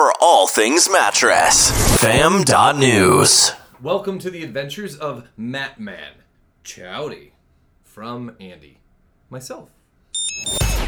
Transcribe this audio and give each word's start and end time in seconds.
for 0.00 0.14
all 0.18 0.46
things 0.46 0.88
mattress. 0.90 1.70
Fam.news. 2.00 3.52
Welcome 3.82 4.18
to 4.20 4.30
the 4.30 4.42
adventures 4.42 4.96
of 4.96 5.28
Matt 5.36 5.78
Man. 5.78 6.12
Chowdy. 6.64 7.32
From 7.84 8.34
Andy. 8.40 8.78
Myself. 9.28 9.68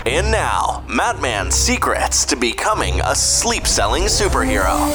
And 0.06 0.32
now, 0.32 0.82
Mattman's 0.88 1.54
secrets 1.54 2.24
to 2.24 2.36
becoming 2.36 3.02
a 3.02 3.14
sleep 3.14 3.66
selling 3.66 4.04
superhero. 4.04 4.88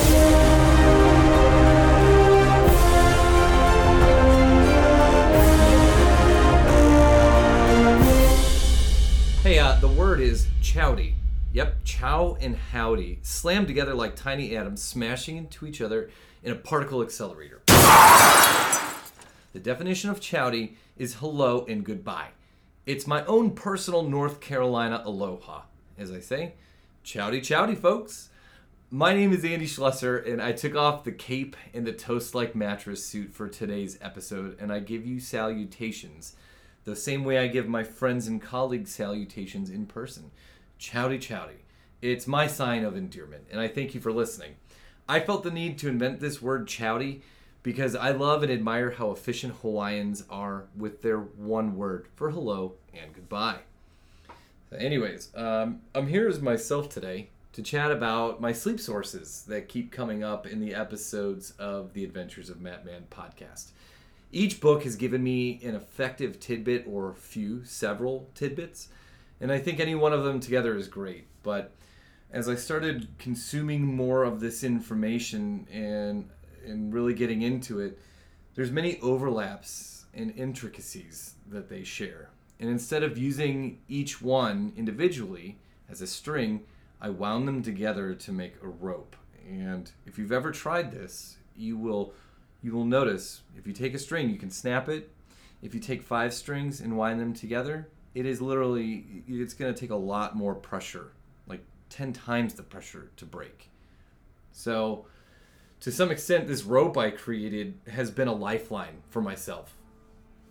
Hey, 9.43 9.59
uh, 9.59 9.75
the 9.79 9.87
word 9.87 10.19
is 10.21 10.47
chowdy. 10.63 11.13
Yep, 11.57 11.85
chow 11.85 12.37
and 12.39 12.55
howdy. 12.55 13.17
Slammed 13.23 13.65
together 13.65 13.95
like 13.95 14.15
tiny 14.15 14.55
atoms, 14.55 14.79
smashing 14.83 15.37
into 15.37 15.65
each 15.65 15.81
other 15.81 16.11
in 16.43 16.51
a 16.51 16.55
particle 16.55 17.01
accelerator. 17.01 17.63
The 19.53 19.59
definition 19.59 20.11
of 20.11 20.19
chowdy 20.19 20.75
is 20.99 21.15
hello 21.15 21.65
and 21.67 21.83
goodbye. 21.83 22.27
It's 22.85 23.07
my 23.07 23.25
own 23.25 23.55
personal 23.55 24.03
North 24.03 24.39
Carolina 24.39 25.01
aloha. 25.03 25.61
As 25.97 26.11
I 26.11 26.19
say, 26.19 26.53
chowdy 27.03 27.39
chowdy, 27.39 27.75
folks. 27.75 28.29
My 28.91 29.15
name 29.15 29.33
is 29.33 29.43
Andy 29.43 29.65
Schlesser, 29.65 30.15
and 30.15 30.39
I 30.39 30.51
took 30.51 30.75
off 30.75 31.05
the 31.05 31.11
cape 31.11 31.55
and 31.73 31.87
the 31.87 31.91
toast 31.91 32.35
like 32.35 32.53
mattress 32.53 33.03
suit 33.03 33.33
for 33.33 33.49
today's 33.49 33.97
episode, 33.99 34.55
and 34.59 34.71
I 34.71 34.77
give 34.77 35.07
you 35.07 35.19
salutations 35.19 36.35
the 36.83 36.95
same 36.95 37.23
way 37.23 37.39
I 37.39 37.47
give 37.47 37.67
my 37.67 37.83
friends 37.83 38.27
and 38.27 38.39
colleagues 38.41 38.93
salutations 38.93 39.71
in 39.71 39.87
person. 39.87 40.29
Chowdy 40.79 41.17
chowdy. 41.17 41.61
It's 42.01 42.27
my 42.27 42.47
sign 42.47 42.83
of 42.83 42.95
endearment, 42.95 43.45
and 43.51 43.59
I 43.59 43.67
thank 43.67 43.95
you 43.95 44.01
for 44.01 44.11
listening. 44.11 44.55
I 45.09 45.19
felt 45.19 45.43
the 45.43 45.51
need 45.51 45.77
to 45.79 45.89
invent 45.89 46.19
this 46.19 46.41
word 46.41 46.67
chowdy 46.67 47.21
because 47.63 47.95
I 47.95 48.11
love 48.11 48.43
and 48.43 48.51
admire 48.51 48.91
how 48.91 49.11
efficient 49.11 49.55
Hawaiians 49.55 50.23
are 50.29 50.65
with 50.75 51.01
their 51.01 51.17
one 51.17 51.75
word 51.75 52.07
for 52.15 52.29
hello 52.29 52.75
and 52.93 53.13
goodbye. 53.13 53.59
Anyways, 54.77 55.29
um, 55.35 55.81
I'm 55.95 56.07
here 56.07 56.27
as 56.27 56.41
myself 56.41 56.89
today 56.89 57.29
to 57.53 57.63
chat 57.63 57.91
about 57.91 58.39
my 58.39 58.51
sleep 58.51 58.79
sources 58.79 59.43
that 59.47 59.67
keep 59.67 59.91
coming 59.91 60.23
up 60.23 60.45
in 60.45 60.59
the 60.59 60.75
episodes 60.75 61.51
of 61.57 61.93
the 61.93 62.03
Adventures 62.03 62.49
of 62.49 62.61
Matt 62.61 62.85
Man 62.85 63.05
podcast. 63.09 63.71
Each 64.31 64.61
book 64.61 64.83
has 64.83 64.95
given 64.95 65.23
me 65.23 65.59
an 65.63 65.73
effective 65.73 66.39
tidbit 66.39 66.85
or 66.87 67.09
a 67.09 67.15
few, 67.15 67.63
several 67.63 68.29
tidbits, 68.35 68.89
and 69.39 69.51
I 69.51 69.59
think 69.59 69.79
any 69.79 69.95
one 69.95 70.13
of 70.13 70.23
them 70.23 70.39
together 70.39 70.75
is 70.75 70.87
great. 70.87 71.27
But 71.43 71.73
as 72.31 72.49
I 72.49 72.55
started 72.55 73.07
consuming 73.17 73.85
more 73.85 74.23
of 74.23 74.39
this 74.39 74.63
information 74.63 75.67
and 75.71 76.29
and 76.65 76.93
really 76.93 77.13
getting 77.13 77.43
into 77.43 77.79
it, 77.79 77.97
there's 78.55 78.71
many 78.71 78.99
overlaps 78.99 80.05
and 80.13 80.35
intricacies 80.35 81.35
that 81.49 81.69
they 81.69 81.83
share. 81.83 82.29
And 82.59 82.69
instead 82.69 83.03
of 83.03 83.17
using 83.17 83.79
each 83.87 84.21
one 84.21 84.73
individually 84.75 85.59
as 85.89 86.01
a 86.01 86.07
string, 86.07 86.63
I 86.99 87.09
wound 87.09 87.47
them 87.47 87.61
together 87.61 88.13
to 88.15 88.31
make 88.31 88.55
a 88.61 88.67
rope. 88.67 89.15
And 89.47 89.89
if 90.05 90.17
you've 90.17 90.31
ever 90.31 90.51
tried 90.51 90.91
this, 90.91 91.37
you 91.55 91.77
will 91.77 92.13
you 92.61 92.73
will 92.73 92.85
notice 92.85 93.41
if 93.55 93.67
you 93.67 93.73
take 93.73 93.93
a 93.93 93.99
string, 93.99 94.29
you 94.29 94.37
can 94.37 94.49
snap 94.49 94.89
it. 94.89 95.11
If 95.61 95.73
you 95.73 95.79
take 95.79 96.01
five 96.01 96.33
strings 96.33 96.81
and 96.81 96.97
wind 96.97 97.19
them 97.19 97.33
together, 97.33 97.87
it 98.13 98.25
is 98.25 98.41
literally 98.41 99.23
it's 99.27 99.53
going 99.53 99.73
to 99.73 99.79
take 99.79 99.91
a 99.91 99.95
lot 99.95 100.35
more 100.35 100.55
pressure, 100.55 101.11
like 101.47 101.61
10 101.89 102.13
times 102.13 102.53
the 102.53 102.63
pressure 102.63 103.11
to 103.17 103.25
break. 103.25 103.69
So, 104.51 105.05
to 105.81 105.91
some 105.91 106.09
extent 106.09 106.47
this 106.47 106.63
rope 106.63 106.97
I 106.97 107.11
created 107.11 107.75
has 107.87 108.09
been 108.09 108.27
a 108.27 108.33
lifeline 108.33 109.03
for 109.09 109.21
myself. 109.21 109.75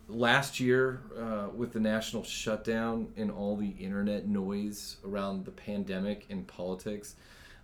Last 0.08 0.60
year, 0.60 1.02
uh, 1.18 1.48
with 1.52 1.72
the 1.72 1.80
national 1.80 2.22
shutdown 2.22 3.08
and 3.16 3.32
all 3.32 3.56
the 3.56 3.70
internet 3.80 4.28
noise 4.28 4.98
around 5.04 5.44
the 5.44 5.50
pandemic 5.50 6.26
and 6.30 6.46
politics, 6.46 7.16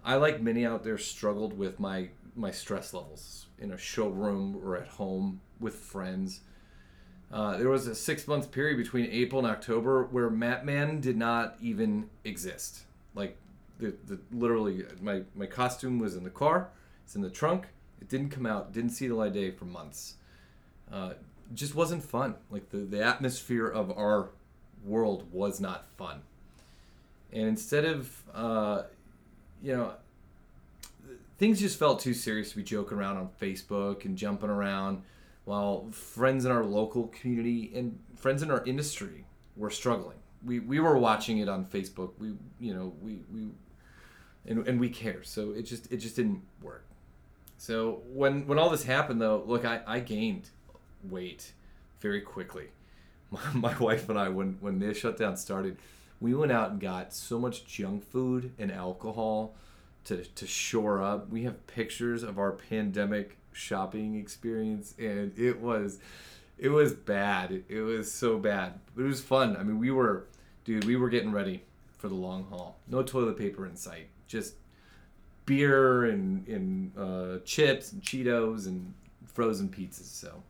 I, 0.05 0.17
like 0.17 0.43
many 0.43 0.67
out 0.67 0.83
there, 0.83 0.99
struggled 0.99 1.57
with 1.57 1.79
my 1.79 2.09
my 2.35 2.51
stress 2.51 2.95
levels 2.95 3.47
in 3.59 3.73
a 3.73 3.79
showroom 3.79 4.57
or 4.65 4.77
at 4.77 4.89
home 4.89 5.41
with 5.61 5.75
friends. 5.75 6.41
Uh, 7.33 7.57
there 7.57 7.71
was 7.71 7.87
a 7.87 7.95
six 7.95 8.29
month 8.29 8.53
period 8.53 8.77
between 8.77 9.07
April 9.11 9.45
and 9.45 9.51
October 9.51 10.05
where 10.05 10.31
Mattman 10.31 11.01
did 11.01 11.17
not 11.17 11.57
even 11.63 12.11
exist. 12.25 12.83
Like, 13.15 13.37
the, 13.79 13.95
the 14.07 14.19
literally, 14.31 14.85
my, 15.01 15.23
my 15.35 15.47
costume 15.47 15.99
was 15.99 16.15
in 16.15 16.25
the 16.25 16.31
car, 16.31 16.69
it's 17.05 17.17
in 17.17 17.23
the 17.23 17.31
trunk. 17.31 17.69
It 18.01 18.09
didn't 18.09 18.31
come 18.31 18.47
out, 18.47 18.73
didn't 18.73 18.91
see 18.91 19.09
the 19.09 19.15
light 19.15 19.29
of 19.29 19.35
day 19.35 19.51
for 19.51 19.65
months. 19.65 20.17
Uh, 20.93 21.13
just 21.55 21.75
wasn't 21.75 22.05
fun. 22.05 22.35
Like, 22.51 22.69
the, 22.71 22.79
the 22.79 23.03
atmosphere 23.03 23.67
of 23.67 23.91
our 23.97 24.29
world 24.85 25.25
was 25.33 25.61
not 25.61 25.87
fun. 25.97 26.23
And 27.33 27.47
instead 27.49 27.85
of, 27.85 28.23
uh, 28.35 28.83
you 29.63 29.75
know, 29.75 29.93
things 31.39 31.61
just 31.61 31.79
felt 31.79 32.01
too 32.01 32.15
serious 32.15 32.51
to 32.51 32.57
be 32.57 32.63
joking 32.63 32.99
around 32.99 33.17
on 33.17 33.31
Facebook 33.41 34.05
and 34.05 34.19
jumping 34.19 34.51
around 34.51 35.03
while 35.45 35.89
friends 35.91 36.45
in 36.45 36.53
our 36.53 36.65
local 36.65 37.09
community 37.09 37.73
and 37.75 37.99
friends 38.17 38.43
in 38.43 38.51
our 38.51 38.65
industry 38.65 39.25
were 39.57 39.71
struggling. 39.71 40.19
We, 40.45 40.61
we 40.61 40.81
were 40.81 40.99
watching 40.99 41.39
it 41.39 41.49
on 41.49 41.65
Facebook. 41.65 42.13
We 42.19 42.35
you 42.61 42.75
know 42.75 42.93
we, 43.01 43.21
we 43.33 43.49
and, 44.47 44.67
and 44.67 44.81
we 44.81 44.89
care. 44.89 45.23
So 45.23 45.53
it 45.53 45.63
just 45.63 45.93
it 45.93 45.99
just 45.99 46.17
didn't 46.17 46.43
work. 46.63 46.85
So 47.59 48.03
when 48.13 48.47
when 48.47 48.59
all 48.59 48.71
this 48.71 48.85
happened 48.85 49.21
though, 49.21 49.43
look 49.47 49.65
I, 49.65 49.81
I 49.87 50.01
gained 50.01 50.51
weight 51.09 51.53
very 52.01 52.21
quickly. 52.21 52.69
My, 53.33 53.41
my 53.55 53.79
wife 53.79 54.11
and 54.11 54.19
I 54.19 54.29
when 54.29 54.59
when 54.61 54.79
the 54.79 54.93
shutdown 54.93 55.39
started, 55.39 55.79
we 56.21 56.35
went 56.35 56.53
out 56.53 56.71
and 56.73 56.81
got 56.81 57.15
so 57.15 57.39
much 57.39 57.65
junk 57.65 58.05
food 58.05 58.53
and 58.59 58.71
alcohol 58.71 59.55
to, 60.05 60.25
to 60.25 60.47
shore 60.47 61.03
up. 61.03 61.31
We 61.31 61.45
have 61.45 61.67
pictures 61.67 62.23
of 62.23 62.39
our 62.39 62.53
pandemic 62.53 63.39
shopping 63.53 64.17
experience, 64.17 64.95
and 64.99 65.33
it 65.39 65.61
was 65.61 65.99
it 66.59 66.69
was 66.69 66.93
bad. 66.93 67.65
It 67.69 67.81
was 67.81 68.13
so 68.13 68.39
bad, 68.39 68.75
but 68.95 69.03
it 69.03 69.09
was 69.09 69.21
fun. 69.21 69.57
I 69.57 69.63
mean, 69.63 69.79
we 69.79 69.91
were, 69.91 70.27
dude, 70.65 70.85
we 70.85 70.97
were 70.97 71.09
getting 71.09 71.33
ready 71.33 71.63
for 71.99 72.09
the 72.09 72.15
long 72.15 72.45
haul. 72.51 72.79
No 72.89 73.03
toilet 73.03 73.37
paper 73.37 73.67
in 73.67 73.77
sight. 73.77 74.09
Just 74.27 74.55
beer 75.45 76.05
and 76.05 76.47
and 76.47 76.93
uh, 76.97 77.39
chips 77.45 77.93
and 77.93 78.03
Cheetos 78.03 78.67
and 78.67 78.95
frozen 79.27 79.69
pizzas. 79.69 80.05
So, 80.05 80.43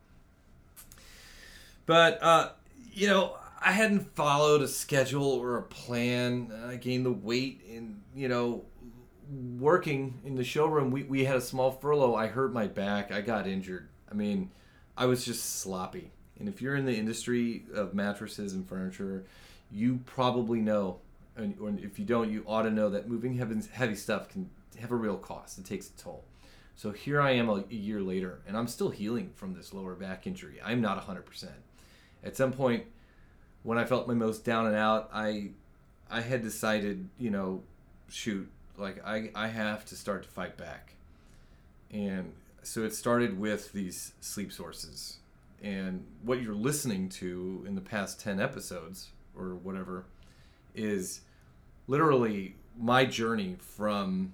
but 1.87 2.23
uh, 2.23 2.51
you 2.93 3.07
know, 3.07 3.37
I 3.61 3.73
hadn't 3.73 4.15
followed 4.15 4.63
a 4.63 4.69
schedule 4.69 5.25
or 5.27 5.57
a 5.57 5.63
plan. 5.63 6.53
I 6.69 6.77
gained 6.77 7.07
the 7.07 7.13
weight, 7.13 7.63
and 7.71 8.03
you 8.15 8.29
know, 8.29 8.65
working 9.59 10.21
in 10.25 10.35
the 10.35 10.45
showroom, 10.45 10.91
we, 10.91 11.05
we 11.05 11.25
had 11.25 11.37
a 11.37 11.41
small 11.41 11.71
furlough. 11.71 12.15
I 12.15 12.27
hurt 12.27 12.53
my 12.53 12.67
back. 12.67 13.11
I 13.11 13.21
got 13.21 13.47
injured. 13.47 13.89
I 14.11 14.15
mean, 14.15 14.51
I 14.97 15.07
was 15.07 15.25
just 15.25 15.61
sloppy. 15.61 16.13
And 16.39 16.49
if 16.49 16.61
you're 16.61 16.77
in 16.77 16.85
the 16.85 16.97
industry 16.97 17.65
of 17.75 17.95
mattresses 17.95 18.53
and 18.53 18.69
furniture, 18.69 19.25
you 19.71 20.01
probably 20.05 20.61
know, 20.61 20.99
and 21.37 21.57
or 21.61 21.73
if 21.83 21.99
you 21.99 22.05
don't, 22.05 22.31
you 22.31 22.45
ought 22.47 22.63
to 22.63 22.71
know 22.71 22.91
that 22.91 23.09
moving 23.09 23.37
heavy, 23.73 23.95
stuff 23.95 24.29
can 24.29 24.51
have 24.81 24.91
a 24.91 24.97
real 24.97 25.17
cost. 25.17 25.59
It 25.59 25.65
takes 25.65 25.89
a 25.89 25.93
toll. 25.93 26.25
So 26.75 26.91
here 26.91 27.21
I 27.21 27.33
am 27.33 27.49
a, 27.49 27.65
a 27.71 27.75
year 27.75 28.01
later, 28.01 28.41
and 28.47 28.57
I'm 28.57 28.67
still 28.67 28.91
healing 28.91 29.31
from 29.35 29.55
this 29.55 29.73
lower 29.73 29.95
back 29.95 30.27
injury. 30.27 30.59
I'm 30.65 30.81
not 30.81 31.07
100%. 31.07 31.49
At 32.25 32.37
some 32.37 32.53
point, 32.53 32.85
when 33.63 33.79
I 33.79 33.85
felt 33.85 34.09
my 34.09 34.15
most 34.15 34.45
down 34.45 34.67
and 34.67 34.77
out, 34.77 35.11
I 35.13 35.51
I 36.11 36.21
had 36.21 36.43
decided, 36.43 37.09
you 37.19 37.31
know, 37.31 37.63
shoot, 38.09 38.51
like 38.77 39.05
I, 39.07 39.31
I 39.35 39.49
have 39.49 39.85
to 39.87 39.97
start 39.97 40.23
to 40.25 40.29
fight 40.29 40.57
back. 40.57 40.95
And 41.91 42.33
so 42.63 42.85
it 42.85 42.95
started 42.95 43.39
with 43.39 43.73
these 43.73 44.13
sleep 44.21 44.53
sources. 44.53 45.19
And 45.63 46.05
what 46.23 46.43
you're 46.43 46.55
listening 46.55 47.09
to 47.11 47.65
in 47.67 47.75
the 47.75 47.81
past 47.81 48.21
10 48.21 48.41
episodes 48.41 49.09
or 49.37 49.55
whatever 49.55 50.05
is 50.75 51.21
literally 51.87 52.57
my 52.79 53.05
journey 53.05 53.57
from 53.59 54.33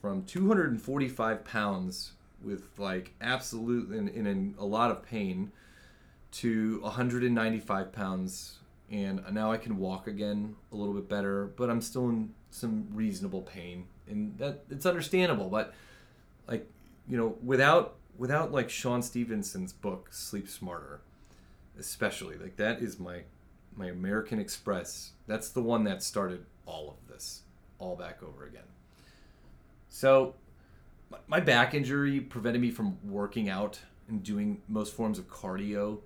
from 0.00 0.24
245 0.24 1.44
pounds 1.44 2.12
with 2.42 2.64
like 2.78 3.12
absolute 3.20 3.88
and 3.90 4.08
in 4.08 4.54
a 4.58 4.64
lot 4.64 4.90
of 4.90 5.02
pain 5.02 5.52
to 6.32 6.80
195 6.80 7.92
pounds 7.92 8.58
and 8.92 9.24
now 9.32 9.50
I 9.50 9.56
can 9.56 9.78
walk 9.78 10.06
again 10.06 10.54
a 10.70 10.76
little 10.76 10.92
bit 10.92 11.08
better, 11.08 11.46
but 11.56 11.70
I'm 11.70 11.80
still 11.80 12.10
in 12.10 12.34
some 12.50 12.86
reasonable 12.92 13.40
pain, 13.40 13.86
and 14.06 14.36
that 14.38 14.64
it's 14.70 14.84
understandable. 14.86 15.48
But 15.48 15.74
like 16.46 16.70
you 17.08 17.16
know, 17.16 17.36
without 17.42 17.96
without 18.18 18.52
like 18.52 18.68
Shawn 18.68 19.02
Stevenson's 19.02 19.72
book 19.72 20.08
Sleep 20.12 20.48
Smarter, 20.48 21.00
especially 21.78 22.36
like 22.36 22.56
that 22.56 22.82
is 22.82 23.00
my 23.00 23.22
my 23.74 23.86
American 23.86 24.38
Express. 24.38 25.12
That's 25.26 25.48
the 25.48 25.62
one 25.62 25.84
that 25.84 26.02
started 26.02 26.44
all 26.66 26.90
of 26.90 27.12
this, 27.12 27.42
all 27.78 27.96
back 27.96 28.22
over 28.22 28.44
again. 28.44 28.62
So 29.88 30.34
my 31.26 31.40
back 31.40 31.74
injury 31.74 32.20
prevented 32.20 32.60
me 32.60 32.70
from 32.70 32.98
working 33.04 33.48
out 33.48 33.80
and 34.08 34.22
doing 34.22 34.60
most 34.68 34.94
forms 34.94 35.18
of 35.18 35.30
cardio. 35.30 35.98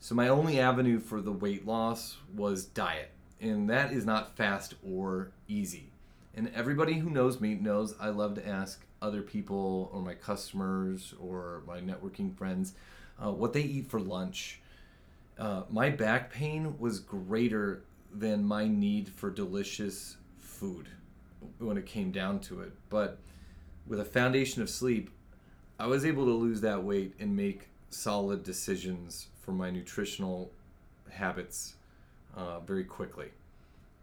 So 0.00 0.14
my 0.14 0.28
only 0.28 0.60
avenue 0.60 1.00
for 1.00 1.20
the 1.20 1.32
weight 1.32 1.66
loss 1.66 2.16
was 2.34 2.64
diet. 2.64 3.10
And 3.40 3.68
that 3.70 3.92
is 3.92 4.04
not 4.04 4.36
fast 4.36 4.74
or 4.86 5.30
easy. 5.48 5.90
And 6.34 6.50
everybody 6.54 6.94
who 6.94 7.10
knows 7.10 7.40
me 7.40 7.54
knows 7.54 7.94
I 8.00 8.08
love 8.10 8.34
to 8.36 8.46
ask 8.46 8.84
other 9.02 9.22
people 9.22 9.90
or 9.92 10.00
my 10.00 10.14
customers 10.14 11.14
or 11.20 11.62
my 11.66 11.80
networking 11.80 12.36
friends 12.36 12.74
uh, 13.22 13.30
what 13.32 13.52
they 13.52 13.62
eat 13.62 13.88
for 13.88 14.00
lunch. 14.00 14.60
Uh, 15.38 15.62
my 15.70 15.90
back 15.90 16.32
pain 16.32 16.78
was 16.78 17.00
greater 17.00 17.82
than 18.12 18.44
my 18.44 18.66
need 18.66 19.08
for 19.08 19.30
delicious 19.30 20.16
food 20.38 20.88
when 21.58 21.76
it 21.76 21.86
came 21.86 22.10
down 22.10 22.40
to 22.40 22.60
it. 22.60 22.72
But 22.88 23.18
with 23.86 24.00
a 24.00 24.04
foundation 24.04 24.62
of 24.62 24.70
sleep, 24.70 25.10
I 25.78 25.86
was 25.86 26.04
able 26.04 26.24
to 26.24 26.32
lose 26.32 26.60
that 26.62 26.82
weight 26.82 27.14
and 27.20 27.36
make 27.36 27.68
solid 27.90 28.42
decisions 28.42 29.28
for 29.40 29.52
my 29.52 29.70
nutritional 29.70 30.50
habits 31.10 31.74
uh, 32.36 32.60
very 32.60 32.84
quickly. 32.84 33.28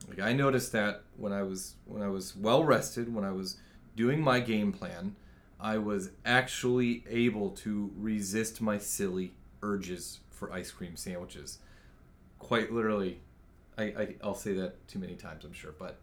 Like 0.08 0.20
I 0.20 0.34
noticed 0.34 0.72
that 0.74 1.04
when 1.18 1.34
I 1.34 1.44
was 1.44 1.76
when 1.86 2.02
I 2.02 2.08
was 2.10 2.36
well 2.36 2.64
rested, 2.64 3.14
when 3.14 3.24
I 3.24 3.32
was 3.32 3.58
doing 3.96 4.22
my 4.22 4.40
game 4.40 4.72
plan, 4.72 5.16
I 5.60 5.78
was 5.78 6.12
actually 6.26 7.04
able 7.10 7.52
to 7.52 7.92
resist 7.98 8.62
my 8.62 8.78
silly 8.78 9.32
urges 9.62 10.20
for 10.30 10.52
ice 10.52 10.72
cream 10.72 10.96
sandwiches. 10.96 11.60
Quite 12.40 12.72
literally, 12.72 13.20
I, 13.78 13.84
I 13.84 14.16
I'll 14.24 14.36
say 14.36 14.54
that 14.54 14.88
too 14.88 15.00
many 15.00 15.16
times, 15.16 15.46
I'm 15.46 15.54
sure, 15.54 15.74
but 15.78 15.98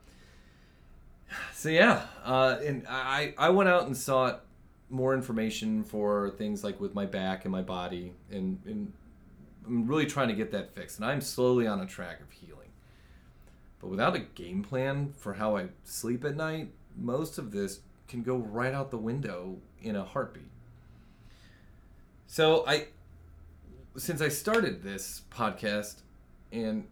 so 1.52 1.68
yeah, 1.68 2.06
uh, 2.24 2.58
and 2.64 2.86
I 2.88 3.34
I 3.38 3.50
went 3.50 3.68
out 3.68 3.86
and 3.86 3.96
sought 3.96 4.44
more 4.92 5.14
information 5.14 5.82
for 5.82 6.30
things 6.36 6.62
like 6.62 6.80
with 6.80 6.94
my 6.94 7.06
back 7.06 7.44
and 7.44 7.52
my 7.52 7.62
body, 7.62 8.12
and 8.30 8.60
and 8.66 8.92
I'm 9.66 9.86
really 9.86 10.06
trying 10.06 10.28
to 10.28 10.34
get 10.34 10.52
that 10.52 10.74
fixed, 10.74 10.98
and 10.98 11.06
I'm 11.06 11.20
slowly 11.20 11.66
on 11.66 11.80
a 11.80 11.86
track 11.86 12.20
of 12.20 12.30
healing. 12.30 12.68
But 13.80 13.88
without 13.88 14.14
a 14.14 14.20
game 14.20 14.62
plan 14.62 15.12
for 15.16 15.34
how 15.34 15.56
I 15.56 15.68
sleep 15.84 16.24
at 16.24 16.36
night, 16.36 16.68
most 16.96 17.38
of 17.38 17.50
this 17.50 17.80
can 18.06 18.22
go 18.22 18.36
right 18.36 18.74
out 18.74 18.90
the 18.90 18.98
window 18.98 19.58
in 19.80 19.96
a 19.96 20.04
heartbeat. 20.04 20.50
So 22.26 22.64
I 22.66 22.88
since 23.96 24.20
I 24.22 24.28
started 24.28 24.82
this 24.82 25.22
podcast 25.30 25.96
and 26.50 26.86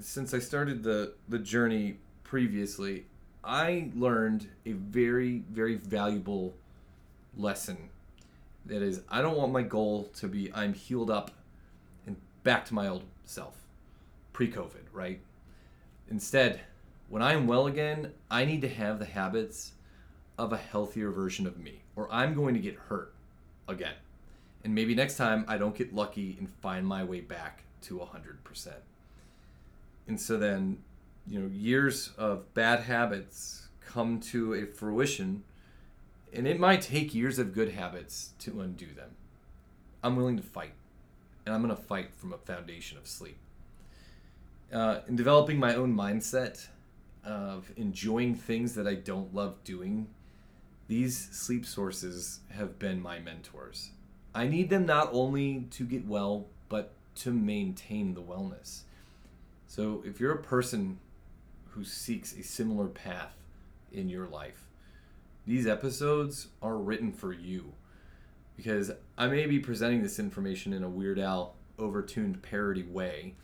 since 0.00 0.34
I 0.34 0.38
started 0.38 0.82
the 0.82 1.14
the 1.28 1.38
journey 1.38 1.98
previously, 2.24 3.06
I 3.44 3.90
learned 3.94 4.48
a 4.66 4.72
very 4.72 5.44
very 5.50 5.76
valuable 5.76 6.54
lesson. 7.36 7.90
That 8.66 8.82
is, 8.82 9.02
I 9.08 9.22
don't 9.22 9.36
want 9.36 9.52
my 9.52 9.62
goal 9.62 10.10
to 10.14 10.28
be 10.28 10.52
I'm 10.54 10.74
healed 10.74 11.10
up 11.10 11.30
and 12.06 12.16
back 12.44 12.64
to 12.66 12.74
my 12.74 12.88
old 12.88 13.04
self, 13.24 13.56
pre-COVID, 14.32 14.84
right? 14.92 15.20
Instead, 16.10 16.60
when 17.08 17.22
I'm 17.22 17.46
well 17.46 17.66
again, 17.66 18.12
I 18.30 18.44
need 18.44 18.60
to 18.62 18.68
have 18.68 18.98
the 18.98 19.04
habits 19.04 19.72
of 20.38 20.52
a 20.52 20.56
healthier 20.56 21.10
version 21.10 21.46
of 21.46 21.58
me, 21.58 21.82
or 21.96 22.08
I'm 22.10 22.34
going 22.34 22.54
to 22.54 22.60
get 22.60 22.74
hurt 22.74 23.12
again. 23.68 23.94
And 24.64 24.74
maybe 24.74 24.94
next 24.94 25.16
time 25.16 25.44
I 25.48 25.58
don't 25.58 25.74
get 25.74 25.94
lucky 25.94 26.36
and 26.38 26.48
find 26.48 26.86
my 26.86 27.04
way 27.04 27.20
back 27.20 27.64
to 27.82 27.98
100%. 27.98 28.68
And 30.06 30.20
so 30.20 30.36
then, 30.36 30.78
you 31.26 31.40
know, 31.40 31.48
years 31.52 32.10
of 32.16 32.52
bad 32.54 32.80
habits 32.80 33.68
come 33.84 34.20
to 34.20 34.54
a 34.54 34.66
fruition, 34.66 35.44
and 36.32 36.46
it 36.46 36.58
might 36.58 36.82
take 36.82 37.14
years 37.14 37.38
of 37.38 37.52
good 37.52 37.70
habits 37.70 38.30
to 38.40 38.60
undo 38.60 38.86
them. 38.86 39.10
I'm 40.02 40.16
willing 40.16 40.36
to 40.36 40.42
fight, 40.42 40.72
and 41.44 41.54
I'm 41.54 41.62
going 41.62 41.74
to 41.74 41.82
fight 41.82 42.14
from 42.14 42.32
a 42.32 42.38
foundation 42.38 42.98
of 42.98 43.06
sleep. 43.06 43.36
Uh, 44.72 45.00
in 45.06 45.16
developing 45.16 45.58
my 45.58 45.74
own 45.74 45.94
mindset 45.94 46.66
of 47.24 47.70
enjoying 47.76 48.34
things 48.34 48.74
that 48.74 48.86
I 48.86 48.94
don't 48.94 49.34
love 49.34 49.62
doing, 49.64 50.08
these 50.88 51.28
sleep 51.30 51.66
sources 51.66 52.40
have 52.50 52.78
been 52.78 53.00
my 53.00 53.18
mentors. 53.18 53.90
I 54.34 54.48
need 54.48 54.70
them 54.70 54.86
not 54.86 55.10
only 55.12 55.66
to 55.72 55.84
get 55.84 56.06
well, 56.06 56.46
but 56.68 56.92
to 57.16 57.30
maintain 57.30 58.14
the 58.14 58.22
wellness. 58.22 58.82
So 59.66 60.02
if 60.04 60.20
you're 60.20 60.32
a 60.32 60.42
person 60.42 60.98
who 61.70 61.84
seeks 61.84 62.34
a 62.36 62.42
similar 62.42 62.88
path 62.88 63.34
in 63.92 64.08
your 64.08 64.26
life, 64.26 64.66
these 65.46 65.66
episodes 65.66 66.48
are 66.60 66.76
written 66.76 67.12
for 67.12 67.32
you. 67.32 67.72
Because 68.56 68.92
I 69.16 69.26
may 69.28 69.46
be 69.46 69.58
presenting 69.58 70.02
this 70.02 70.18
information 70.18 70.72
in 70.72 70.84
a 70.84 70.88
Weird 70.88 71.18
Al 71.18 71.54
overtuned 71.78 72.42
parody 72.42 72.82
way 72.82 73.34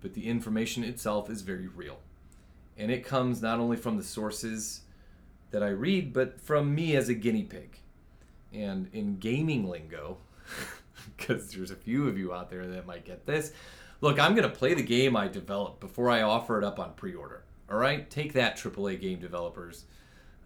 but 0.00 0.14
the 0.14 0.26
information 0.28 0.84
itself 0.84 1.30
is 1.30 1.42
very 1.42 1.66
real. 1.66 1.98
And 2.76 2.90
it 2.90 3.04
comes 3.04 3.42
not 3.42 3.58
only 3.58 3.76
from 3.76 3.96
the 3.96 4.04
sources 4.04 4.82
that 5.50 5.62
I 5.62 5.68
read, 5.68 6.12
but 6.12 6.40
from 6.40 6.74
me 6.74 6.94
as 6.94 7.08
a 7.08 7.14
guinea 7.14 7.42
pig. 7.42 7.78
And 8.52 8.88
in 8.92 9.18
gaming 9.18 9.68
lingo, 9.68 10.18
because 11.16 11.50
there's 11.50 11.70
a 11.70 11.76
few 11.76 12.06
of 12.06 12.16
you 12.16 12.32
out 12.32 12.50
there 12.50 12.66
that 12.66 12.86
might 12.86 13.04
get 13.04 13.26
this, 13.26 13.52
look, 14.00 14.20
I'm 14.20 14.34
going 14.34 14.48
to 14.48 14.56
play 14.56 14.74
the 14.74 14.82
game 14.82 15.16
I 15.16 15.26
developed 15.28 15.80
before 15.80 16.10
I 16.10 16.22
offer 16.22 16.58
it 16.58 16.64
up 16.64 16.78
on 16.78 16.92
pre 16.94 17.14
order. 17.14 17.42
All 17.70 17.78
right? 17.78 18.08
Take 18.08 18.32
that, 18.34 18.56
AAA 18.56 19.00
game 19.00 19.18
developers. 19.18 19.84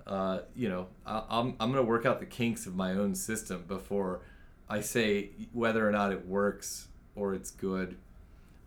Uh, 0.07 0.41
you 0.55 0.69
know, 0.69 0.89
I, 1.07 1.23
I'm, 1.29 1.55
I'm 1.61 1.73
going 1.73 1.85
to 1.85 1.89
work 1.89 2.07
out 2.07 2.21
the 2.21 2.27
kinks 2.27 2.67
of 2.67 2.75
my 2.75 2.93
own 2.93 3.15
system 3.15 3.65
before 3.69 4.21
I 4.69 4.81
say 4.81 5.31
whether 5.53 5.87
or 5.87 5.93
not 5.93 6.13
it 6.13 6.27
works 6.27 6.89
or 7.15 7.35
it's 7.35 7.51
good 7.51 7.97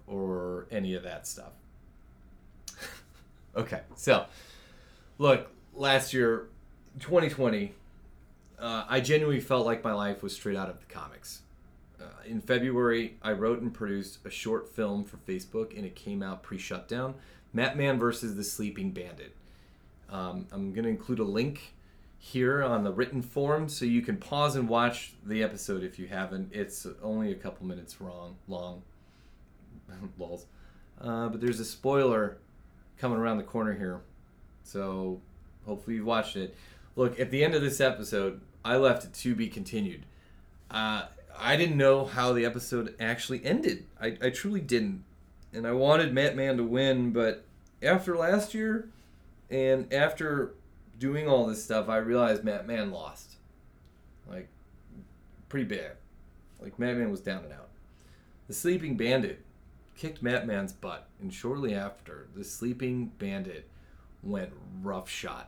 or 0.08 0.68
any 0.72 0.94
of 0.94 1.04
that 1.04 1.28
stuff. 1.28 1.54
okay, 3.56 3.82
so 3.96 4.26
look, 5.18 5.50
last 5.74 6.14
year, 6.14 6.48
2020, 7.00 7.74
uh, 8.60 8.86
I 8.88 9.00
genuinely 9.02 9.42
felt 9.42 9.66
like 9.66 9.84
my 9.84 9.94
life 9.94 10.24
was 10.24 10.34
straight 10.34 10.56
out 10.56 10.70
of 10.70 10.80
the 10.80 10.86
comics. 10.86 11.42
Uh, 12.00 12.06
in 12.26 12.42
February, 12.42 13.18
I 13.22 13.32
wrote 13.32 13.62
and 13.62 13.74
produced 13.74 14.20
a 14.26 14.30
short 14.30 14.74
film 14.74 15.04
for 15.04 15.18
Facebook, 15.18 15.76
and 15.76 15.86
it 15.86 15.96
came 15.96 16.22
out 16.22 16.44
pre 16.44 16.58
shutdown 16.58 17.16
Matt 17.54 17.78
Man 17.78 17.98
versus 17.98 18.36
the 18.36 18.44
Sleeping 18.44 18.92
Bandit. 18.92 19.35
Um, 20.16 20.48
I'm 20.52 20.72
going 20.72 20.86
to 20.86 20.90
include 20.90 21.20
a 21.20 21.26
link 21.26 21.74
here 22.18 22.64
on 22.64 22.84
the 22.86 22.92
written 22.92 23.22
form 23.22 23.68
so 23.68 23.84
you 23.84 24.02
can 24.02 24.16
pause 24.16 24.56
and 24.56 24.70
watch 24.70 25.14
the 25.26 25.44
episode 25.44 25.84
if 25.84 26.00
you 26.00 26.08
haven't. 26.08 26.52
It's 26.54 26.88
only 27.04 27.32
a 27.32 27.36
couple 27.36 27.68
minutes 27.68 28.00
wrong, 28.00 28.38
long. 28.48 28.82
Lols. 30.18 30.46
Uh, 31.02 31.28
but 31.28 31.42
there's 31.42 31.60
a 31.60 31.66
spoiler 31.66 32.38
coming 32.98 33.18
around 33.18 33.38
the 33.38 33.44
corner 33.44 33.74
here. 33.74 34.02
So 34.64 35.20
hopefully 35.66 35.98
you've 35.98 36.06
watched 36.06 36.38
it. 36.38 36.56
Look, 36.96 37.20
at 37.20 37.30
the 37.30 37.44
end 37.44 37.54
of 37.54 37.62
this 37.62 37.82
episode, 37.82 38.40
I 38.64 38.78
left 38.78 39.04
it 39.04 39.14
to 39.16 39.36
be 39.36 39.50
continued. 39.50 40.06
Uh, 40.72 41.04
I 41.38 41.58
didn't 41.58 41.78
know 41.78 42.06
how 42.06 42.32
the 42.32 42.46
episode 42.46 42.96
actually 43.02 43.46
ended. 43.46 43.86
I, 44.00 44.18
I 44.22 44.30
truly 44.30 44.62
didn't. 44.62 45.04
And 45.52 45.68
I 45.68 45.74
wanted 45.74 46.14
Matt 46.14 46.38
Man 46.38 46.56
to 46.56 46.64
win, 46.64 47.12
but 47.12 47.44
after 47.84 48.16
last 48.16 48.54
year 48.54 48.90
and 49.50 49.92
after 49.94 50.54
doing 51.00 51.28
all 51.28 51.46
this 51.46 51.64
stuff, 51.64 51.90
I 51.90 51.98
realized 51.98 52.44
Matt 52.44 52.68
Man 52.68 52.92
lost. 52.92 53.36
Like, 54.28 54.48
pretty 55.50 55.66
bad. 55.66 55.94
Like, 56.60 56.80
Matt 56.80 56.98
Man 56.98 57.12
was 57.12 57.22
down 57.22 57.44
and 57.44 57.54
out. 57.54 57.70
The 58.48 58.54
Sleeping 58.54 58.96
Bandit 58.96 59.46
kicked 59.96 60.22
Matt 60.22 60.46
Man's 60.46 60.74
butt, 60.74 61.08
and 61.22 61.34
shortly 61.34 61.74
after, 61.74 62.28
the 62.36 62.44
sleeping 62.44 63.12
bandit 63.18 63.68
went 64.22 64.52
roughshod 64.82 65.46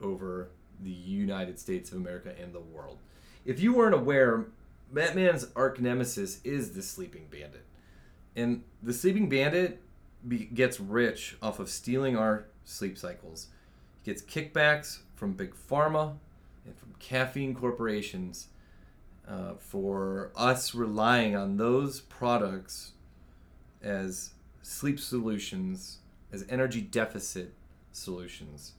over 0.00 0.48
the 0.82 0.90
United 0.90 1.58
States 1.58 1.90
of 1.90 1.98
America 1.98 2.34
and 2.40 2.52
the 2.52 2.60
world. 2.60 2.98
If 3.44 3.60
you 3.60 3.74
weren't 3.74 3.94
aware, 3.94 4.46
Man's 4.90 5.46
arch 5.54 5.78
nemesis 5.78 6.40
is 6.44 6.72
the 6.72 6.82
sleeping 6.82 7.26
bandit. 7.30 7.64
And 8.36 8.64
the 8.82 8.92
sleeping 8.92 9.28
bandit 9.28 9.80
be- 10.26 10.46
gets 10.46 10.80
rich 10.80 11.36
off 11.40 11.60
of 11.60 11.68
stealing 11.68 12.16
our 12.16 12.46
sleep 12.64 12.98
cycles. 12.98 13.48
He 14.02 14.10
gets 14.10 14.22
kickbacks 14.22 14.98
from 15.14 15.32
big 15.32 15.54
pharma 15.54 16.14
and 16.64 16.76
from 16.76 16.94
caffeine 16.98 17.54
corporations 17.54 18.48
uh, 19.28 19.54
for 19.58 20.30
us 20.36 20.74
relying 20.74 21.36
on 21.36 21.56
those 21.56 22.00
products 22.00 22.92
as 23.82 24.30
sleep 24.62 24.98
solutions, 24.98 25.98
as 26.32 26.44
energy 26.48 26.80
deficit 26.80 27.54
solutions. 27.92 28.72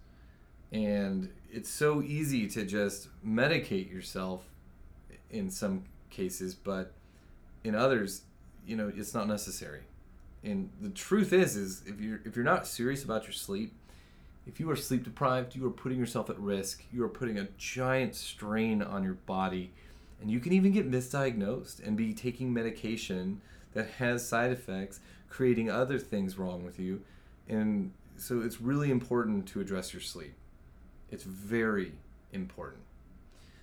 And 0.71 1.31
it's 1.51 1.69
so 1.69 2.01
easy 2.01 2.47
to 2.49 2.65
just 2.65 3.07
medicate 3.25 3.91
yourself 3.91 4.43
in 5.29 5.49
some 5.49 5.85
cases, 6.09 6.53
but 6.55 6.93
in 7.63 7.75
others, 7.75 8.21
you 8.65 8.75
know, 8.75 8.91
it's 8.95 9.13
not 9.13 9.27
necessary. 9.27 9.81
And 10.45 10.69
the 10.79 10.89
truth 10.89 11.33
is 11.33 11.55
is 11.55 11.81
if 11.87 11.99
you're 11.99 12.21
if 12.23 12.35
you're 12.35 12.45
not 12.45 12.67
serious 12.67 13.03
about 13.03 13.23
your 13.23 13.33
sleep, 13.33 13.73
If 14.47 14.59
you 14.59 14.69
are 14.69 14.75
sleep 14.75 15.03
deprived, 15.03 15.55
you 15.55 15.65
are 15.65 15.71
putting 15.71 15.97
yourself 15.97 16.29
at 16.29 16.39
risk. 16.39 16.83
You 16.91 17.03
are 17.03 17.09
putting 17.09 17.39
a 17.39 17.47
giant 17.57 18.15
strain 18.15 18.81
on 18.81 19.03
your 19.03 19.15
body. 19.25 19.71
And 20.21 20.29
you 20.29 20.39
can 20.39 20.53
even 20.53 20.71
get 20.71 20.89
misdiagnosed 20.89 21.85
and 21.85 21.97
be 21.97 22.13
taking 22.13 22.53
medication 22.53 23.41
that 23.73 23.89
has 23.97 24.27
side 24.27 24.51
effects, 24.51 24.99
creating 25.29 25.69
other 25.69 25.97
things 25.97 26.37
wrong 26.37 26.63
with 26.63 26.79
you. 26.79 27.01
And 27.49 27.91
so 28.17 28.41
it's 28.41 28.61
really 28.61 28.91
important 28.91 29.47
to 29.47 29.61
address 29.61 29.93
your 29.93 30.01
sleep. 30.01 30.35
It's 31.11 31.23
very 31.23 31.93
important. 32.31 32.83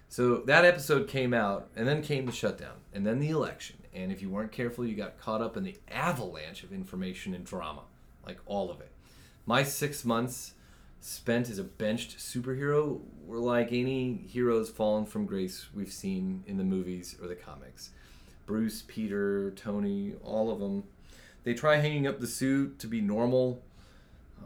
So 0.09 0.39
that 0.39 0.65
episode 0.65 1.09
came 1.09 1.33
out, 1.33 1.69
and 1.75 1.89
then 1.89 2.03
came 2.03 2.27
the 2.27 2.33
shutdown, 2.33 2.77
and 2.93 3.07
then 3.07 3.19
the 3.19 3.31
election. 3.31 3.77
And 3.95 4.11
if 4.11 4.23
you 4.23 4.31
weren't 4.31 4.53
careful, 4.53 4.87
you 4.87 4.95
got 4.95 5.19
caught 5.19 5.43
up 5.43 5.57
in 5.57 5.65
the 5.65 5.77
avalanche 5.91 6.65
of 6.65 6.73
information 6.73 7.35
and 7.35 7.45
drama, 7.45 7.83
like 8.27 8.39
all 8.47 8.71
of 8.71 8.81
it. 8.81 8.91
My 9.45 9.63
six 9.63 10.05
months 10.05 10.55
spent 11.01 11.51
as 11.51 11.59
a 11.59 11.65
benched 11.65 12.17
superhero 12.17 13.01
were 13.27 13.39
like 13.39 13.73
any 13.73 14.15
heroes 14.29 14.71
fallen 14.71 15.05
from 15.05 15.27
grace 15.27 15.67
we've 15.75 15.93
seen 15.93 16.45
in 16.47 16.57
the 16.57 16.65
movies 16.65 17.17
or 17.21 17.27
the 17.27 17.35
comics. 17.35 17.91
Bruce, 18.47 18.85
Peter, 18.87 19.51
Tony, 19.53 20.15
all 20.23 20.51
of 20.51 20.61
them. 20.61 20.85
They 21.45 21.55
try 21.55 21.77
hanging 21.77 22.07
up 22.07 22.21
the 22.21 22.27
suit 22.27 22.79
to 22.79 22.87
be 22.87 23.01
normal, 23.01 23.63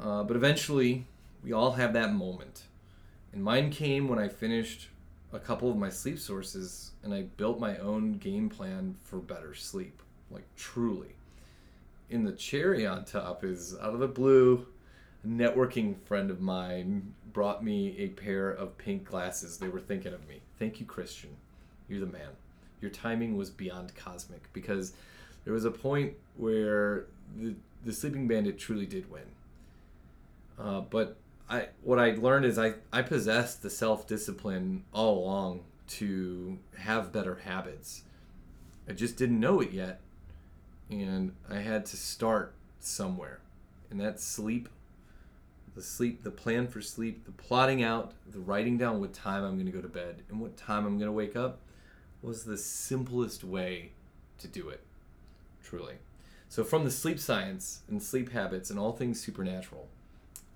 uh, 0.01 0.23
but 0.25 0.37
eventually 0.37 1.07
we 1.45 1.53
all 1.53 1.73
have 1.73 1.93
that 1.93 2.15
moment. 2.15 2.65
And 3.33 3.45
mine 3.45 3.71
came 3.71 4.09
when 4.09 4.19
I 4.19 4.29
finished 4.29 4.89
a 5.33 5.39
couple 5.39 5.71
of 5.71 5.77
my 5.77 5.91
sleep 5.91 6.19
sources 6.19 6.93
and 7.03 7.13
I 7.13 7.23
built 7.37 7.61
my 7.61 7.77
own 7.79 8.15
game 8.15 8.49
plan 8.49 8.97
for 9.05 9.19
better 9.19 9.55
sleep. 9.55 10.01
Like, 10.31 10.47
truly. 10.57 11.15
In 12.11 12.25
the 12.25 12.33
cherry 12.33 12.87
on 12.87 13.05
top 13.05 13.45
is 13.45 13.77
out 13.81 13.95
of 13.95 14.01
the 14.01 14.09
blue, 14.09 14.67
a 15.25 15.27
networking 15.27 15.97
friend 16.05 16.31
of 16.31 16.41
mine 16.41 17.15
brought 17.33 17.65
me 17.65 17.97
a 17.99 18.09
pair 18.09 18.51
of 18.51 18.79
pink 18.79 19.05
glasses. 19.05 19.59
They 19.59 19.69
were 19.69 19.81
thinking 19.81 20.13
of 20.13 20.27
me. 20.29 20.41
Thank 20.59 20.81
you, 20.81 20.87
Christian. 20.87 21.31
You're 21.89 22.01
the 22.01 22.07
man. 22.07 22.31
Your 22.81 22.91
timing 22.91 23.37
was 23.37 23.51
beyond 23.51 23.95
cosmic 23.95 24.53
because 24.53 24.93
there 25.45 25.53
was 25.53 25.65
a 25.65 25.71
point 25.71 26.15
where 26.37 27.07
the, 27.37 27.55
the 27.85 27.93
Sleeping 27.93 28.27
Bandit 28.29 28.59
truly 28.59 28.87
did 28.87 29.11
win. 29.11 29.23
Uh, 30.59 30.81
but 30.81 31.17
I 31.49 31.69
what 31.83 31.99
I 31.99 32.13
learned 32.13 32.45
is 32.45 32.59
I, 32.59 32.75
I 32.93 33.03
possessed 33.03 33.63
the 33.63 33.71
self 33.71 34.07
discipline 34.07 34.85
all 34.93 35.19
along 35.25 35.65
to 35.89 36.59
have 36.79 37.13
better 37.13 37.37
habits. 37.45 38.03
I 38.89 38.93
just 38.93 39.17
didn't 39.17 39.41
know 39.41 39.61
it 39.61 39.73
yet. 39.73 40.01
And 40.91 41.35
I 41.51 41.59
had 41.59 41.87
to 41.87 41.97
start 41.97 42.55
somewhere. 42.81 43.41
And 43.91 44.01
that's 44.01 44.25
sleep. 44.25 44.69
The 45.75 45.83
sleep, 45.83 46.23
the 46.23 46.31
plan 46.31 46.69
for 46.69 46.81
sleep, 46.81 47.25
the 47.27 47.33
plotting 47.33 47.83
out, 47.83 48.13
the 48.27 48.39
writing 48.39 48.79
down 48.79 49.01
what 49.01 49.13
time 49.13 49.45
I'm 49.45 49.55
going 49.55 49.67
to 49.67 49.73
go 49.73 49.83
to 49.83 49.89
bed 49.89 50.23
and 50.31 50.41
what 50.41 50.57
time 50.57 50.87
I'm 50.87 50.99
going 50.99 51.09
to 51.09 51.13
wake 51.13 51.37
up 51.37 51.59
was 52.23 52.45
the 52.45 52.57
simplest 52.57 53.45
way 53.45 53.91
to 54.39 54.49
do 54.49 54.69
it. 54.69 54.81
Truly. 55.63 55.95
So, 56.49 56.65
from 56.65 56.85
the 56.85 56.91
sleep 56.91 57.19
science 57.19 57.81
and 57.89 58.03
sleep 58.03 58.33
habits 58.33 58.71
and 58.71 58.79
all 58.79 58.93
things 58.93 59.21
supernatural, 59.21 59.89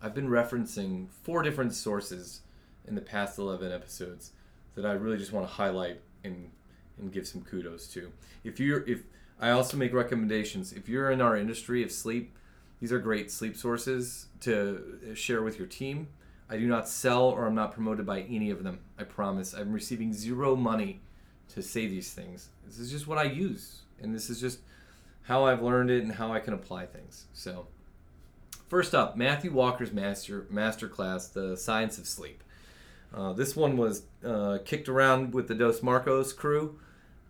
I've 0.03 0.15
been 0.15 0.29
referencing 0.29 1.09
four 1.23 1.43
different 1.43 1.75
sources 1.75 2.41
in 2.87 2.95
the 2.95 3.01
past 3.01 3.39
11 3.39 3.71
episodes 3.71 4.33
that 4.75 4.87
I 4.87 4.93
really 4.93 5.19
just 5.19 5.33
want 5.33 5.47
to 5.47 5.53
highlight 5.53 6.01
and 6.25 6.51
and 6.99 7.13
give 7.13 7.27
some 7.27 7.43
kudos 7.43 7.87
to. 7.89 8.13
If 8.45 8.61
you're 8.61 8.87
if 8.87 9.03
I 9.41 9.51
also 9.51 9.77
make 9.77 9.93
recommendations, 9.93 10.73
if 10.73 10.89
you're 10.89 11.11
in 11.11 11.21
our 11.21 11.37
industry 11.37 11.83
of 11.83 11.91
sleep, 11.91 12.37
these 12.81 12.93
are 12.93 12.99
great 12.99 13.31
sleep 13.31 13.57
sources 13.57 14.27
to 14.41 15.01
uh, 15.11 15.15
share 15.15 15.43
with 15.43 15.59
your 15.59 15.67
team. 15.67 16.09
I 16.49 16.57
do 16.57 16.67
not 16.67 16.89
sell 16.89 17.25
or 17.25 17.47
I'm 17.47 17.55
not 17.55 17.73
promoted 17.73 18.05
by 18.05 18.23
any 18.23 18.51
of 18.51 18.65
them. 18.65 18.81
I 18.99 19.05
promise. 19.05 19.55
I'm 19.55 19.73
receiving 19.73 20.13
zero 20.13 20.57
money 20.57 21.01
to 21.55 21.63
say 21.63 21.87
these 21.87 22.13
things. 22.13 22.49
This 22.67 22.79
is 22.79 22.91
just 22.91 23.07
what 23.07 23.19
I 23.19 23.25
use, 23.25 23.83
and 24.01 24.15
this 24.15 24.31
is 24.31 24.41
just 24.41 24.61
how 25.23 25.45
I've 25.45 25.63
learned 25.63 25.91
it 25.91 26.03
and 26.03 26.13
how 26.13 26.33
I 26.33 26.41
can 26.41 26.55
apply 26.55 26.87
things. 26.87 27.27
So, 27.33 27.67
first 28.71 28.95
up, 28.95 29.17
Matthew 29.17 29.53
Walker's 29.53 29.93
master 29.93 30.47
master 30.49 30.89
class, 30.89 31.29
The 31.29 31.57
Science 31.57 31.99
of 31.99 32.07
Sleep. 32.07 32.43
Uh, 33.13 33.33
this 33.33 33.57
one 33.57 33.77
was 33.77 34.05
uh, 34.25 34.59
kicked 34.65 34.89
around 34.89 35.35
with 35.35 35.49
the 35.49 35.55
Dos 35.55 35.83
Marcos 35.83 36.33
crew. 36.33 36.79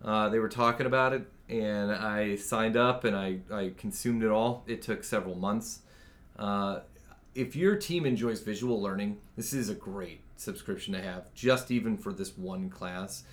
Uh, 0.03 0.29
they 0.29 0.39
were 0.39 0.49
talking 0.49 0.85
about 0.85 1.13
it, 1.13 1.25
and 1.49 1.91
I 1.91 2.35
signed 2.35 2.77
up 2.77 3.03
and 3.03 3.15
I, 3.15 3.39
I 3.51 3.73
consumed 3.75 4.23
it 4.23 4.29
all. 4.29 4.63
It 4.67 4.83
took 4.83 5.03
several 5.03 5.35
months. 5.35 5.79
Uh, 6.37 6.81
if 7.33 7.55
your 7.55 7.75
team 7.75 8.05
enjoys 8.05 8.41
visual 8.41 8.79
learning, 8.79 9.17
this 9.35 9.53
is 9.53 9.69
a 9.69 9.75
great 9.75 10.21
subscription 10.37 10.93
to 10.93 11.01
have, 11.01 11.33
just 11.33 11.71
even 11.71 11.97
for 11.97 12.13
this 12.13 12.37
one 12.37 12.69
class. 12.69 13.23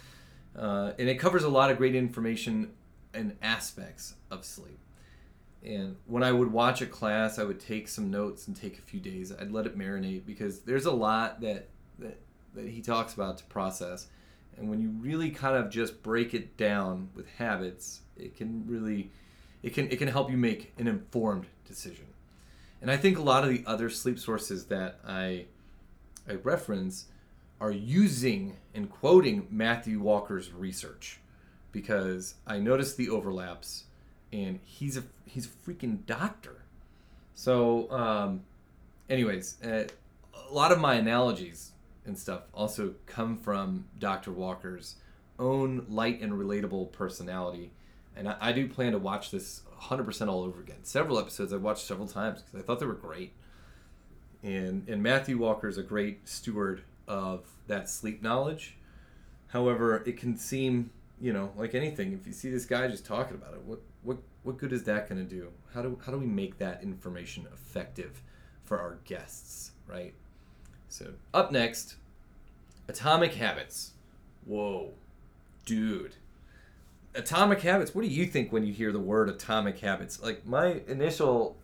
Uh, 0.56 0.92
and 0.98 1.08
it 1.08 1.16
covers 1.16 1.44
a 1.44 1.48
lot 1.48 1.70
of 1.70 1.76
great 1.76 1.94
information 1.94 2.70
and 3.12 3.36
aspects 3.42 4.14
of 4.30 4.44
sleep. 4.44 4.78
And 5.64 5.96
when 6.06 6.22
I 6.22 6.32
would 6.32 6.52
watch 6.52 6.80
a 6.82 6.86
class, 6.86 7.38
I 7.38 7.44
would 7.44 7.60
take 7.60 7.88
some 7.88 8.10
notes 8.10 8.46
and 8.46 8.56
take 8.56 8.78
a 8.78 8.82
few 8.82 9.00
days. 9.00 9.32
I'd 9.32 9.50
let 9.50 9.66
it 9.66 9.76
marinate 9.76 10.24
because 10.24 10.60
there's 10.60 10.86
a 10.86 10.92
lot 10.92 11.40
that 11.40 11.68
that, 11.98 12.18
that 12.54 12.68
he 12.68 12.80
talks 12.80 13.14
about 13.14 13.38
to 13.38 13.44
process. 13.44 14.06
And 14.56 14.68
when 14.68 14.80
you 14.80 14.90
really 14.90 15.30
kind 15.30 15.56
of 15.56 15.70
just 15.70 16.02
break 16.02 16.34
it 16.34 16.56
down 16.56 17.10
with 17.14 17.28
habits, 17.38 18.00
it 18.16 18.36
can 18.36 18.64
really 18.66 19.10
it 19.62 19.74
can 19.74 19.90
it 19.90 19.98
can 19.98 20.08
help 20.08 20.30
you 20.30 20.36
make 20.36 20.72
an 20.78 20.86
informed 20.86 21.46
decision. 21.66 22.06
And 22.80 22.90
I 22.90 22.96
think 22.96 23.18
a 23.18 23.22
lot 23.22 23.42
of 23.42 23.50
the 23.50 23.64
other 23.66 23.90
sleep 23.90 24.18
sources 24.18 24.66
that 24.66 25.00
I 25.06 25.46
I 26.28 26.34
reference 26.34 27.06
are 27.60 27.72
using 27.72 28.56
and 28.74 28.88
quoting 28.88 29.48
Matthew 29.50 29.98
Walker's 29.98 30.52
research 30.52 31.18
because 31.72 32.34
I 32.46 32.58
noticed 32.58 32.96
the 32.96 33.10
overlaps 33.10 33.84
and 34.32 34.60
he's 34.64 34.96
a 34.96 35.04
he's 35.24 35.46
a 35.46 35.48
freaking 35.48 36.04
doctor. 36.06 36.62
So, 37.34 37.90
um, 37.90 38.42
anyways, 39.08 39.62
uh, 39.62 39.84
a 40.34 40.52
lot 40.52 40.72
of 40.72 40.80
my 40.80 40.94
analogies 40.94 41.72
and 42.04 42.18
stuff 42.18 42.42
also 42.52 42.94
come 43.06 43.36
from 43.36 43.84
Dr. 43.98 44.32
Walker's 44.32 44.96
own 45.38 45.86
light 45.88 46.20
and 46.20 46.32
relatable 46.32 46.90
personality, 46.92 47.70
and 48.16 48.28
I, 48.28 48.36
I 48.40 48.52
do 48.52 48.66
plan 48.68 48.92
to 48.92 48.98
watch 48.98 49.30
this 49.30 49.62
100% 49.80 50.28
all 50.28 50.42
over 50.42 50.60
again. 50.60 50.82
Several 50.82 51.18
episodes 51.18 51.52
I've 51.52 51.62
watched 51.62 51.86
several 51.86 52.08
times 52.08 52.42
because 52.42 52.60
I 52.60 52.66
thought 52.66 52.80
they 52.80 52.86
were 52.86 52.94
great. 52.94 53.32
And 54.42 54.88
and 54.88 55.02
Matthew 55.02 55.38
Walker 55.38 55.68
is 55.68 55.78
a 55.78 55.82
great 55.82 56.28
steward 56.28 56.82
of 57.06 57.44
that 57.66 57.88
sleep 57.88 58.22
knowledge. 58.22 58.76
However, 59.48 60.02
it 60.06 60.16
can 60.16 60.36
seem 60.36 60.90
you 61.20 61.32
know, 61.32 61.50
like 61.56 61.74
anything, 61.74 62.12
if 62.12 62.26
you 62.26 62.32
see 62.32 62.50
this 62.50 62.64
guy 62.64 62.86
just 62.88 63.04
talking 63.04 63.34
about 63.34 63.54
it, 63.54 63.62
what 63.64 63.80
what 64.08 64.18
what 64.42 64.56
good 64.56 64.72
is 64.72 64.84
that 64.84 65.06
going 65.06 65.22
to 65.22 65.28
do? 65.28 65.48
How 65.74 65.82
do 65.82 65.98
how 66.04 66.10
do 66.10 66.18
we 66.18 66.26
make 66.26 66.56
that 66.58 66.82
information 66.82 67.46
effective 67.52 68.22
for 68.64 68.80
our 68.80 68.98
guests, 69.04 69.72
right? 69.86 70.14
So 70.88 71.12
up 71.34 71.52
next, 71.52 71.96
Atomic 72.88 73.34
Habits. 73.34 73.92
Whoa, 74.46 74.94
dude. 75.66 76.16
Atomic 77.14 77.60
Habits. 77.60 77.94
What 77.94 78.02
do 78.02 78.08
you 78.08 78.26
think 78.26 78.50
when 78.50 78.64
you 78.64 78.72
hear 78.72 78.92
the 78.92 78.98
word 78.98 79.28
Atomic 79.28 79.78
Habits? 79.78 80.22
Like 80.22 80.46
my 80.46 80.80
initial 80.88 81.58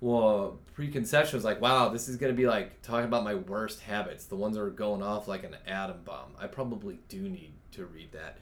well 0.00 0.60
preconception 0.74 1.36
was 1.36 1.44
like, 1.44 1.60
wow, 1.60 1.88
this 1.88 2.08
is 2.08 2.16
gonna 2.16 2.34
be 2.34 2.46
like 2.46 2.80
talking 2.82 3.06
about 3.06 3.24
my 3.24 3.34
worst 3.34 3.80
habits, 3.80 4.26
the 4.26 4.36
ones 4.36 4.54
that 4.54 4.62
are 4.62 4.70
going 4.70 5.02
off 5.02 5.26
like 5.26 5.42
an 5.42 5.56
atom 5.66 6.02
bomb. 6.04 6.34
I 6.38 6.46
probably 6.46 7.00
do 7.08 7.28
need 7.28 7.54
to 7.72 7.86
read 7.86 8.12
that. 8.12 8.38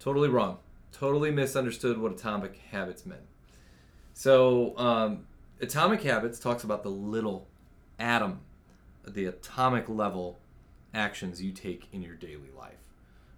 Totally 0.00 0.28
wrong. 0.28 0.58
Totally 0.92 1.30
misunderstood 1.30 1.98
what 1.98 2.12
atomic 2.12 2.56
habits 2.70 3.06
meant. 3.06 3.22
So, 4.14 4.76
um, 4.76 5.26
atomic 5.60 6.02
habits 6.02 6.40
talks 6.40 6.64
about 6.64 6.82
the 6.82 6.90
little 6.90 7.46
atom, 7.98 8.40
the 9.06 9.26
atomic 9.26 9.88
level 9.88 10.38
actions 10.94 11.42
you 11.42 11.52
take 11.52 11.88
in 11.92 12.02
your 12.02 12.14
daily 12.14 12.50
life. 12.56 12.74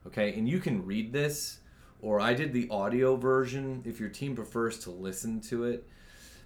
Okay, 0.06 0.32
and 0.34 0.48
you 0.48 0.60
can 0.60 0.86
read 0.86 1.12
this, 1.12 1.58
or 2.00 2.20
I 2.20 2.32
did 2.32 2.52
the 2.52 2.68
audio 2.70 3.16
version 3.16 3.82
if 3.84 4.00
your 4.00 4.08
team 4.08 4.34
prefers 4.34 4.78
to 4.80 4.90
listen 4.90 5.40
to 5.42 5.64
it. 5.64 5.86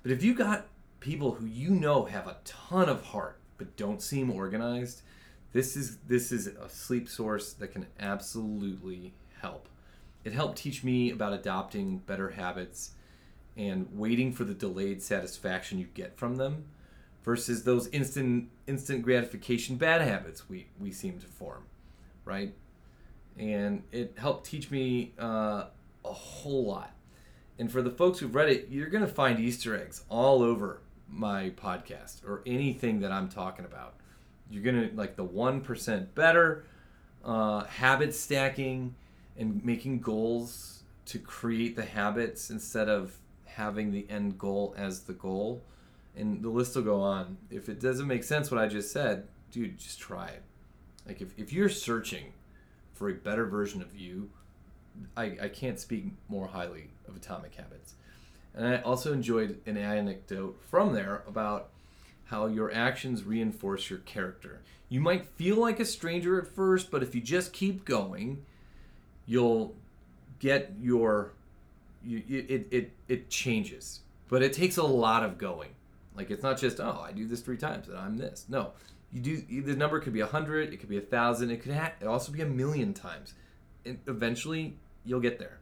But 0.02 0.11
if 0.11 0.23
you 0.23 0.34
got 0.34 0.66
people 1.00 1.32
who 1.32 1.46
you 1.46 1.70
know 1.70 2.04
have 2.06 2.26
a 2.26 2.38
ton 2.44 2.88
of 2.88 3.02
heart 3.02 3.38
but 3.56 3.76
don't 3.76 4.02
seem 4.02 4.30
organized, 4.30 5.02
this 5.52 5.76
is 5.76 5.99
this 6.08 6.32
is 6.32 6.49
a 6.49 6.68
sleep 6.68 7.08
source 7.08 7.52
that 7.52 7.68
can 7.68 7.87
absolutely 8.00 9.14
help. 9.40 9.68
It 10.24 10.32
helped 10.32 10.58
teach 10.58 10.82
me 10.82 11.10
about 11.10 11.32
adopting 11.32 11.98
better 11.98 12.30
habits 12.30 12.92
and 13.56 13.88
waiting 13.92 14.32
for 14.32 14.44
the 14.44 14.54
delayed 14.54 15.02
satisfaction 15.02 15.78
you 15.78 15.86
get 15.94 16.16
from 16.16 16.36
them 16.36 16.64
versus 17.22 17.64
those 17.64 17.88
instant 17.88 18.48
instant 18.66 19.02
gratification 19.02 19.76
bad 19.76 20.00
habits 20.00 20.48
we, 20.48 20.66
we 20.80 20.90
seem 20.90 21.18
to 21.20 21.26
form, 21.26 21.64
right? 22.24 22.54
And 23.38 23.82
it 23.92 24.14
helped 24.16 24.46
teach 24.46 24.70
me 24.70 25.12
uh, 25.18 25.64
a 26.04 26.12
whole 26.12 26.64
lot. 26.66 26.92
And 27.58 27.70
for 27.70 27.82
the 27.82 27.90
folks 27.90 28.18
who've 28.18 28.34
read 28.34 28.48
it, 28.48 28.68
you're 28.70 28.88
going 28.88 29.04
to 29.06 29.12
find 29.12 29.38
Easter 29.38 29.76
eggs 29.76 30.02
all 30.08 30.42
over 30.42 30.80
my 31.08 31.50
podcast 31.50 32.24
or 32.26 32.42
anything 32.46 33.00
that 33.00 33.12
I'm 33.12 33.28
talking 33.28 33.64
about. 33.64 33.94
You're 34.50 34.62
gonna 34.62 34.90
like 34.94 35.16
the 35.16 35.24
one 35.24 35.60
percent 35.60 36.14
better, 36.14 36.64
uh, 37.24 37.64
habit 37.64 38.14
stacking, 38.14 38.94
and 39.36 39.64
making 39.64 40.00
goals 40.00 40.82
to 41.06 41.18
create 41.18 41.76
the 41.76 41.84
habits 41.84 42.50
instead 42.50 42.88
of 42.88 43.16
having 43.44 43.92
the 43.92 44.06
end 44.08 44.38
goal 44.38 44.74
as 44.76 45.00
the 45.00 45.12
goal. 45.12 45.62
And 46.16 46.42
the 46.42 46.48
list 46.48 46.76
will 46.76 46.82
go 46.82 47.00
on. 47.00 47.36
If 47.50 47.68
it 47.68 47.80
doesn't 47.80 48.06
make 48.06 48.24
sense 48.24 48.50
what 48.50 48.60
I 48.60 48.68
just 48.68 48.92
said, 48.92 49.26
dude, 49.50 49.78
just 49.78 49.98
try 49.98 50.28
it. 50.28 50.42
Like 51.06 51.20
if, 51.20 51.28
if 51.36 51.52
you're 51.52 51.68
searching 51.68 52.32
for 52.92 53.08
a 53.08 53.14
better 53.14 53.46
version 53.46 53.82
of 53.82 53.96
you, 53.96 54.30
I, 55.16 55.36
I 55.42 55.48
can't 55.48 55.80
speak 55.80 56.06
more 56.28 56.46
highly 56.46 56.90
of 57.08 57.16
Atomic 57.16 57.54
Habits. 57.56 57.94
And 58.54 58.66
I 58.66 58.80
also 58.82 59.12
enjoyed 59.12 59.60
an 59.66 59.76
anecdote 59.76 60.60
from 60.70 60.92
there 60.92 61.24
about 61.26 61.70
how 62.26 62.46
your 62.46 62.72
actions 62.72 63.24
reinforce 63.24 63.90
your 63.90 63.98
character. 64.00 64.62
You 64.88 65.00
might 65.00 65.26
feel 65.26 65.56
like 65.56 65.80
a 65.80 65.84
stranger 65.84 66.40
at 66.40 66.46
first, 66.46 66.90
but 66.90 67.02
if 67.02 67.14
you 67.14 67.20
just 67.20 67.52
keep 67.52 67.84
going, 67.84 68.44
you'll 69.26 69.74
get 70.38 70.72
your 70.80 71.32
you, 72.04 72.22
it, 72.28 72.68
it 72.70 72.92
it 73.08 73.30
changes. 73.30 74.00
But 74.28 74.42
it 74.42 74.52
takes 74.52 74.76
a 74.76 74.82
lot 74.82 75.22
of 75.22 75.38
going. 75.38 75.70
Like 76.16 76.30
it's 76.30 76.42
not 76.42 76.58
just 76.58 76.80
oh 76.80 77.02
I 77.04 77.12
do 77.12 77.26
this 77.26 77.40
three 77.40 77.56
times 77.56 77.88
and 77.88 77.96
I'm 77.96 78.16
this. 78.16 78.46
No, 78.48 78.72
you 79.12 79.20
do 79.20 79.62
the 79.62 79.76
number 79.76 80.00
could 80.00 80.12
be 80.12 80.20
a 80.20 80.26
hundred, 80.26 80.72
it 80.72 80.78
could 80.78 80.88
be 80.88 80.98
a 80.98 81.02
thousand, 81.02 81.50
it 81.50 81.62
could 81.62 81.72
ha- 81.72 81.92
it 82.00 82.06
also 82.06 82.32
be 82.32 82.42
a 82.42 82.46
million 82.46 82.94
times. 82.94 83.34
And 83.84 83.98
eventually 84.06 84.76
you'll 85.04 85.20
get 85.20 85.38
there. 85.38 85.58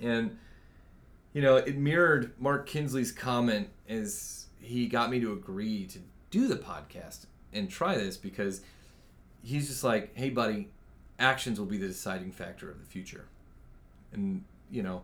And 0.00 0.36
you 1.32 1.40
know, 1.40 1.56
it 1.56 1.78
mirrored 1.78 2.32
Mark 2.38 2.66
Kinsley's 2.66 3.12
comment 3.12 3.68
as 3.88 4.46
he 4.60 4.86
got 4.86 5.10
me 5.10 5.20
to 5.20 5.32
agree 5.32 5.86
to 5.86 5.98
do 6.30 6.46
the 6.46 6.56
podcast 6.56 7.26
and 7.52 7.70
try 7.70 7.96
this 7.96 8.16
because 8.16 8.62
he's 9.42 9.68
just 9.68 9.84
like, 9.84 10.16
hey, 10.16 10.30
buddy, 10.30 10.68
actions 11.22 11.58
will 11.58 11.66
be 11.66 11.78
the 11.78 11.86
deciding 11.86 12.32
factor 12.32 12.70
of 12.70 12.80
the 12.80 12.86
future. 12.86 13.26
And, 14.12 14.44
you 14.70 14.82
know, 14.82 15.02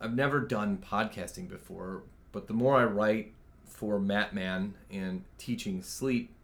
I've 0.00 0.14
never 0.14 0.40
done 0.40 0.78
podcasting 0.78 1.48
before, 1.48 2.02
but 2.32 2.46
the 2.46 2.54
more 2.54 2.76
I 2.76 2.84
write 2.84 3.32
for 3.64 3.98
Matt 3.98 4.34
Man 4.34 4.74
and 4.90 5.24
teaching 5.38 5.82
sleep 5.82 6.34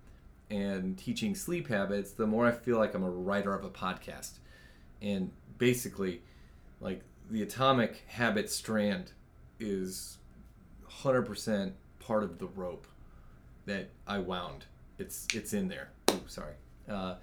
and 0.51 0.97
teaching 0.97 1.35
sleep 1.35 1.69
habits, 1.69 2.13
the 2.13 2.27
more 2.27 2.47
I 2.47 2.53
feel 2.53 2.79
like 2.79 2.95
I'm 2.95 3.03
a 3.03 3.11
writer 3.11 3.55
of 3.55 3.65
a 3.65 3.71
podcast. 3.71 4.39
And 5.03 5.31
basically, 5.59 6.23
like 6.81 7.03
the 7.31 7.43
atomic 7.43 8.05
habit 8.07 8.51
strand 8.51 9.13
is 9.59 10.19
100% 10.89 11.73
part 11.99 12.23
of 12.23 12.39
the 12.39 12.47
rope 12.47 12.87
that 13.67 13.89
I 14.07 14.19
wound. 14.19 14.67
It's 14.99 15.27
it's 15.35 15.53
in 15.53 15.69
there. 15.69 15.91
Ooh, 16.13 16.21
sorry. 16.27 16.55
Uh, 16.89 17.15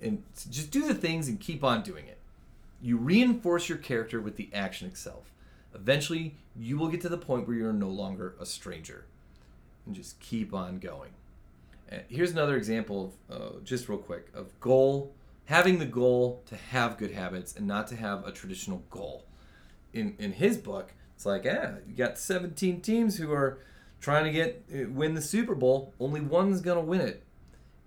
and 0.00 0.22
just 0.50 0.70
do 0.70 0.86
the 0.86 0.94
things 0.94 1.28
and 1.28 1.40
keep 1.40 1.62
on 1.62 1.82
doing 1.82 2.06
it. 2.06 2.18
You 2.80 2.96
reinforce 2.96 3.68
your 3.68 3.78
character 3.78 4.20
with 4.20 4.36
the 4.36 4.48
action 4.54 4.88
itself. 4.88 5.32
Eventually, 5.74 6.34
you 6.56 6.78
will 6.78 6.88
get 6.88 7.00
to 7.02 7.08
the 7.08 7.18
point 7.18 7.46
where 7.46 7.56
you're 7.56 7.72
no 7.72 7.88
longer 7.88 8.34
a 8.40 8.46
stranger. 8.46 9.04
And 9.86 9.94
just 9.94 10.18
keep 10.20 10.54
on 10.54 10.78
going. 10.78 11.10
And 11.88 12.02
here's 12.08 12.32
another 12.32 12.56
example 12.56 13.12
of, 13.28 13.42
uh, 13.42 13.60
just 13.64 13.88
real 13.88 13.98
quick, 13.98 14.28
of 14.34 14.58
goal, 14.60 15.12
having 15.46 15.78
the 15.78 15.86
goal 15.86 16.42
to 16.46 16.56
have 16.56 16.96
good 16.96 17.12
habits 17.12 17.56
and 17.56 17.66
not 17.66 17.88
to 17.88 17.96
have 17.96 18.26
a 18.26 18.32
traditional 18.32 18.82
goal 18.90 19.24
in 19.92 20.16
in 20.18 20.32
his 20.32 20.56
book, 20.56 20.92
it's 21.14 21.26
like, 21.26 21.44
yeah, 21.44 21.76
you 21.86 21.94
got 21.94 22.18
17 22.18 22.80
teams 22.80 23.16
who 23.16 23.32
are 23.32 23.58
trying 24.00 24.24
to 24.24 24.30
get 24.30 24.64
uh, 24.72 24.88
win 24.90 25.14
the 25.14 25.22
Super 25.22 25.54
Bowl. 25.54 25.92
Only 26.00 26.20
one's 26.20 26.60
gonna 26.60 26.80
win 26.80 27.00
it. 27.00 27.22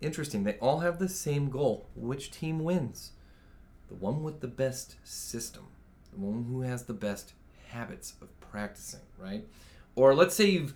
Interesting. 0.04 0.44
They 0.44 0.58
all 0.60 0.80
have 0.80 1.00
the 1.00 1.10
same 1.10 1.50
goal. 1.50 1.88
Which 1.96 2.32
team 2.32 2.60
wins? 2.60 3.12
The 3.88 3.96
one 3.96 4.22
with 4.22 4.42
the 4.42 4.48
best 4.48 4.96
system. 5.04 5.68
The 6.12 6.20
one 6.20 6.46
who 6.46 6.62
has 6.62 6.84
the 6.84 6.94
best 6.94 7.34
habits 7.70 8.14
of 8.22 8.40
practicing, 8.40 9.02
right? 9.18 9.48
Or 9.96 10.14
let's 10.14 10.36
say 10.36 10.46
you've 10.46 10.74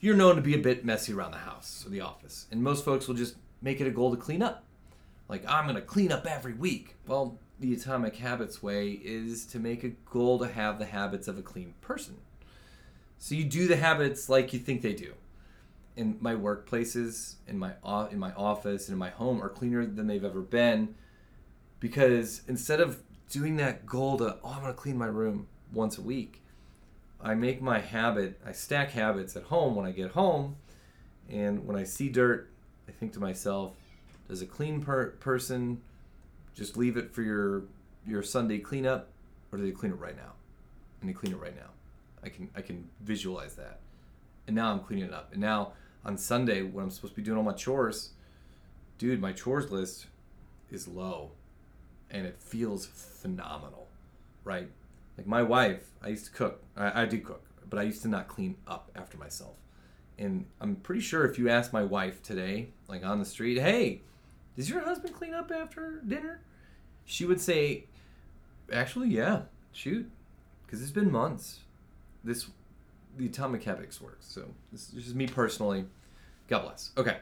you're 0.00 0.16
known 0.16 0.36
to 0.36 0.42
be 0.42 0.54
a 0.54 0.58
bit 0.58 0.84
messy 0.84 1.12
around 1.12 1.32
the 1.32 1.38
house 1.38 1.84
or 1.86 1.90
the 1.90 2.00
office, 2.00 2.46
and 2.50 2.62
most 2.62 2.84
folks 2.84 3.06
will 3.06 3.14
just 3.14 3.36
make 3.60 3.80
it 3.80 3.86
a 3.86 3.90
goal 3.90 4.10
to 4.10 4.16
clean 4.16 4.42
up. 4.42 4.64
Like 5.28 5.44
I'm 5.46 5.66
gonna 5.66 5.82
clean 5.82 6.10
up 6.10 6.26
every 6.26 6.54
week. 6.54 6.96
Well, 7.06 7.38
the 7.60 7.74
Atomic 7.74 8.16
Habits 8.16 8.62
way 8.62 8.90
is 8.90 9.44
to 9.46 9.58
make 9.58 9.84
a 9.84 9.90
goal 9.90 10.38
to 10.38 10.48
have 10.48 10.78
the 10.78 10.86
habits 10.86 11.28
of 11.28 11.38
a 11.38 11.42
clean 11.42 11.74
person. 11.82 12.16
So 13.18 13.34
you 13.34 13.44
do 13.44 13.68
the 13.68 13.76
habits 13.76 14.30
like 14.30 14.54
you 14.54 14.58
think 14.58 14.80
they 14.80 14.94
do. 14.94 15.12
In 15.96 16.16
my 16.20 16.34
workplaces, 16.34 17.34
in 17.46 17.58
my 17.58 17.72
in 18.10 18.18
my 18.18 18.32
office, 18.32 18.88
in 18.88 18.96
my 18.96 19.10
home 19.10 19.42
are 19.42 19.48
cleaner 19.48 19.84
than 19.84 20.06
they've 20.06 20.24
ever 20.24 20.40
been, 20.40 20.94
because 21.78 22.42
instead 22.48 22.80
of 22.80 23.02
doing 23.28 23.56
that 23.56 23.86
goal 23.86 24.18
to 24.18 24.38
oh 24.42 24.52
I'm 24.54 24.62
gonna 24.62 24.72
clean 24.72 24.96
my 24.96 25.06
room 25.06 25.46
once 25.72 25.98
a 25.98 26.02
week, 26.02 26.42
I 27.20 27.34
make 27.34 27.60
my 27.60 27.80
habit. 27.80 28.40
I 28.46 28.52
stack 28.52 28.90
habits 28.90 29.36
at 29.36 29.44
home 29.44 29.74
when 29.74 29.84
I 29.84 29.90
get 29.90 30.12
home, 30.12 30.56
and 31.28 31.66
when 31.66 31.76
I 31.76 31.84
see 31.84 32.08
dirt, 32.08 32.48
I 32.88 32.92
think 32.92 33.12
to 33.14 33.20
myself, 33.20 33.74
does 34.28 34.42
a 34.42 34.46
clean 34.46 34.80
per- 34.80 35.10
person 35.10 35.80
just 36.54 36.76
leave 36.76 36.96
it 36.96 37.12
for 37.12 37.22
your 37.22 37.64
your 38.06 38.22
Sunday 38.22 38.58
cleanup, 38.58 39.08
or 39.52 39.58
do 39.58 39.64
they 39.64 39.72
clean 39.72 39.92
it 39.92 39.98
right 39.98 40.16
now? 40.16 40.32
And 41.00 41.10
they 41.10 41.14
clean 41.14 41.32
it 41.32 41.38
right 41.40 41.56
now. 41.56 41.70
I 42.22 42.28
can 42.28 42.48
I 42.56 42.62
can 42.62 42.88
visualize 43.00 43.56
that. 43.56 43.80
And 44.50 44.56
now 44.56 44.72
I'm 44.72 44.80
cleaning 44.80 45.04
it 45.04 45.12
up. 45.12 45.30
And 45.30 45.40
now 45.40 45.74
on 46.04 46.18
Sunday 46.18 46.62
when 46.62 46.82
I'm 46.82 46.90
supposed 46.90 47.14
to 47.14 47.20
be 47.20 47.22
doing 47.22 47.38
all 47.38 47.44
my 47.44 47.52
chores, 47.52 48.14
dude, 48.98 49.20
my 49.20 49.30
chores 49.30 49.70
list 49.70 50.06
is 50.72 50.88
low, 50.88 51.30
and 52.10 52.26
it 52.26 52.36
feels 52.36 52.84
phenomenal, 52.84 53.86
right? 54.42 54.68
Like 55.16 55.28
my 55.28 55.44
wife, 55.44 55.90
I 56.02 56.08
used 56.08 56.24
to 56.24 56.32
cook. 56.32 56.64
I, 56.76 57.02
I 57.02 57.06
do 57.06 57.20
cook, 57.20 57.44
but 57.68 57.78
I 57.78 57.84
used 57.84 58.02
to 58.02 58.08
not 58.08 58.26
clean 58.26 58.56
up 58.66 58.90
after 58.96 59.16
myself. 59.16 59.54
And 60.18 60.46
I'm 60.60 60.74
pretty 60.74 61.02
sure 61.02 61.24
if 61.24 61.38
you 61.38 61.48
ask 61.48 61.72
my 61.72 61.84
wife 61.84 62.20
today, 62.20 62.70
like 62.88 63.04
on 63.04 63.20
the 63.20 63.24
street, 63.24 63.56
hey, 63.56 64.00
does 64.56 64.68
your 64.68 64.80
husband 64.80 65.14
clean 65.14 65.32
up 65.32 65.52
after 65.52 66.02
dinner? 66.04 66.40
She 67.04 67.24
would 67.24 67.40
say, 67.40 67.84
actually, 68.72 69.10
yeah, 69.10 69.42
shoot, 69.70 70.10
because 70.66 70.82
it's 70.82 70.90
been 70.90 71.12
months. 71.12 71.60
This, 72.24 72.48
the 73.20 73.26
Atomic 73.26 73.62
Habits 73.62 74.00
works. 74.00 74.26
So 74.26 74.46
this 74.72 74.92
is 74.94 75.04
just 75.04 75.14
me 75.14 75.26
personally. 75.26 75.84
God 76.48 76.62
bless. 76.62 76.90
Okay, 76.96 77.18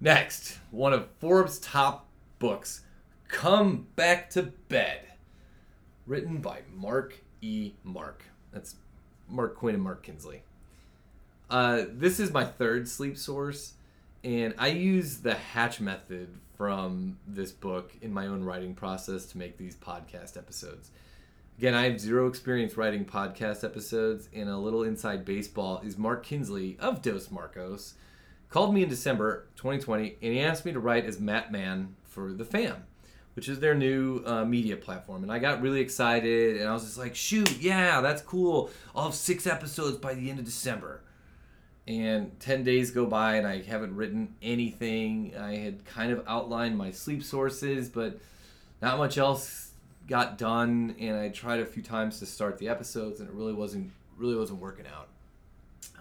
next, 0.00 0.58
one 0.72 0.92
of 0.92 1.08
Forbes' 1.20 1.60
top 1.60 2.08
books, 2.40 2.82
Come 3.28 3.86
Back 3.94 4.28
to 4.30 4.42
Bed, 4.68 5.02
written 6.06 6.38
by 6.38 6.62
Mark 6.74 7.14
E. 7.40 7.72
Mark. 7.84 8.24
That's 8.52 8.74
Mark 9.28 9.56
Quinn 9.56 9.76
and 9.76 9.84
Mark 9.84 10.02
Kinsley. 10.02 10.42
Uh, 11.48 11.84
this 11.92 12.18
is 12.18 12.32
my 12.32 12.44
third 12.44 12.88
sleep 12.88 13.16
source, 13.16 13.74
and 14.24 14.52
I 14.58 14.68
use 14.68 15.18
the 15.18 15.34
Hatch 15.34 15.80
method 15.80 16.28
from 16.56 17.18
this 17.26 17.52
book 17.52 17.92
in 18.02 18.12
my 18.12 18.26
own 18.26 18.42
writing 18.42 18.74
process 18.74 19.26
to 19.26 19.38
make 19.38 19.56
these 19.56 19.76
podcast 19.76 20.36
episodes. 20.36 20.90
Again, 21.60 21.74
I 21.74 21.90
have 21.90 22.00
zero 22.00 22.26
experience 22.26 22.78
writing 22.78 23.04
podcast 23.04 23.64
episodes, 23.64 24.30
and 24.32 24.48
a 24.48 24.56
little 24.56 24.82
inside 24.82 25.26
baseball 25.26 25.82
is 25.84 25.98
Mark 25.98 26.24
Kinsley 26.24 26.78
of 26.80 27.02
Dos 27.02 27.30
Marcos 27.30 27.96
called 28.48 28.72
me 28.72 28.82
in 28.82 28.88
December 28.88 29.46
2020 29.56 30.16
and 30.22 30.32
he 30.32 30.40
asked 30.40 30.64
me 30.64 30.72
to 30.72 30.80
write 30.80 31.04
as 31.04 31.20
Matt 31.20 31.52
Man 31.52 31.96
for 32.04 32.32
The 32.32 32.46
Fam, 32.46 32.84
which 33.34 33.46
is 33.46 33.60
their 33.60 33.74
new 33.74 34.22
uh, 34.24 34.42
media 34.46 34.74
platform. 34.74 35.22
And 35.22 35.30
I 35.30 35.38
got 35.38 35.60
really 35.60 35.82
excited 35.82 36.56
and 36.56 36.66
I 36.66 36.72
was 36.72 36.84
just 36.84 36.96
like, 36.96 37.14
shoot, 37.14 37.58
yeah, 37.60 38.00
that's 38.00 38.22
cool. 38.22 38.70
I'll 38.94 39.04
have 39.04 39.14
six 39.14 39.46
episodes 39.46 39.98
by 39.98 40.14
the 40.14 40.30
end 40.30 40.38
of 40.38 40.46
December 40.46 41.02
and 41.86 42.40
10 42.40 42.64
days 42.64 42.90
go 42.90 43.04
by 43.04 43.34
and 43.34 43.46
I 43.46 43.60
haven't 43.60 43.94
written 43.94 44.34
anything. 44.40 45.34
I 45.38 45.56
had 45.56 45.84
kind 45.84 46.10
of 46.10 46.24
outlined 46.26 46.78
my 46.78 46.90
sleep 46.90 47.22
sources, 47.22 47.90
but 47.90 48.18
not 48.80 48.96
much 48.96 49.18
else 49.18 49.69
got 50.10 50.36
done 50.36 50.96
and 50.98 51.16
I 51.16 51.28
tried 51.28 51.60
a 51.60 51.64
few 51.64 51.84
times 51.84 52.18
to 52.18 52.26
start 52.26 52.58
the 52.58 52.68
episodes 52.68 53.20
and 53.20 53.28
it 53.28 53.34
really 53.34 53.54
wasn't 53.54 53.92
really 54.18 54.34
wasn't 54.34 54.60
working 54.60 54.84
out. 54.86 55.08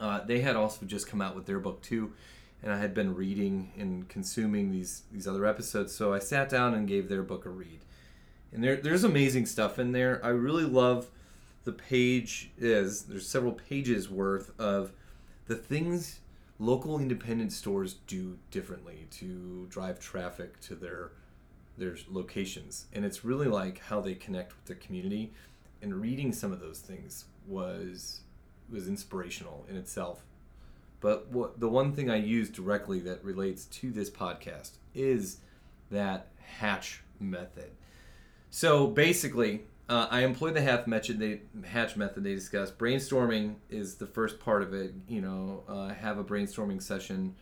Uh, 0.01 0.25
they 0.25 0.41
had 0.41 0.55
also 0.55 0.85
just 0.85 1.07
come 1.07 1.21
out 1.21 1.35
with 1.35 1.45
their 1.45 1.59
book 1.59 1.81
too 1.83 2.11
and 2.63 2.73
I 2.73 2.79
had 2.79 2.95
been 2.95 3.15
reading 3.15 3.71
and 3.77 4.09
consuming 4.09 4.71
these 4.71 5.03
these 5.11 5.27
other 5.27 5.45
episodes 5.45 5.93
so 5.93 6.11
I 6.11 6.19
sat 6.19 6.49
down 6.49 6.73
and 6.73 6.87
gave 6.87 7.07
their 7.07 7.21
book 7.21 7.45
a 7.45 7.49
read. 7.49 7.81
And 8.51 8.63
there 8.63 8.77
there's 8.77 9.03
amazing 9.03 9.45
stuff 9.45 9.77
in 9.77 9.91
there. 9.91 10.19
I 10.25 10.29
really 10.29 10.65
love 10.65 11.11
the 11.63 11.71
page 11.71 12.49
is 12.57 13.03
there's 13.03 13.27
several 13.27 13.53
pages 13.53 14.09
worth 14.09 14.59
of 14.59 14.91
the 15.45 15.55
things 15.55 16.19
local 16.57 16.99
independent 16.99 17.53
stores 17.53 17.97
do 18.07 18.39
differently 18.49 19.07
to 19.11 19.67
drive 19.69 19.99
traffic 19.99 20.59
to 20.61 20.73
their 20.73 21.11
their 21.79 21.95
locations 22.09 22.85
and 22.93 23.05
it's 23.05 23.23
really 23.25 23.47
like 23.47 23.79
how 23.79 24.01
they 24.01 24.15
connect 24.15 24.55
with 24.55 24.65
the 24.65 24.75
community 24.75 25.33
and 25.81 25.95
reading 26.01 26.31
some 26.33 26.51
of 26.51 26.59
those 26.59 26.79
things 26.79 27.25
was 27.47 28.21
was 28.71 28.87
inspirational 28.87 29.65
in 29.69 29.75
itself 29.77 30.23
But 31.01 31.29
what 31.31 31.59
the 31.59 31.69
one 31.69 31.93
thing 31.93 32.09
I 32.09 32.17
use 32.17 32.49
directly 32.49 32.99
that 33.01 33.23
relates 33.23 33.65
to 33.65 33.91
this 33.91 34.09
podcast 34.09 34.71
is 34.93 35.37
that 35.91 36.27
hatch 36.59 37.01
method. 37.19 37.71
So 38.49 38.87
basically, 38.87 39.61
uh, 39.87 40.07
I 40.11 40.21
employ 40.21 40.51
the 40.51 40.61
hatch 40.61 40.87
method. 40.87 41.19
They 41.19 41.41
hatch 41.67 41.95
method 41.95 42.23
they 42.23 42.35
discuss. 42.35 42.71
Brainstorming 42.71 43.55
is 43.69 43.95
the 43.95 44.07
first 44.07 44.39
part 44.39 44.61
of 44.63 44.73
it. 44.73 44.93
You 45.07 45.21
know, 45.21 45.63
uh, 45.67 45.89
have 45.89 46.17
a 46.17 46.23
brainstorming 46.23 46.81
session, 46.81 47.35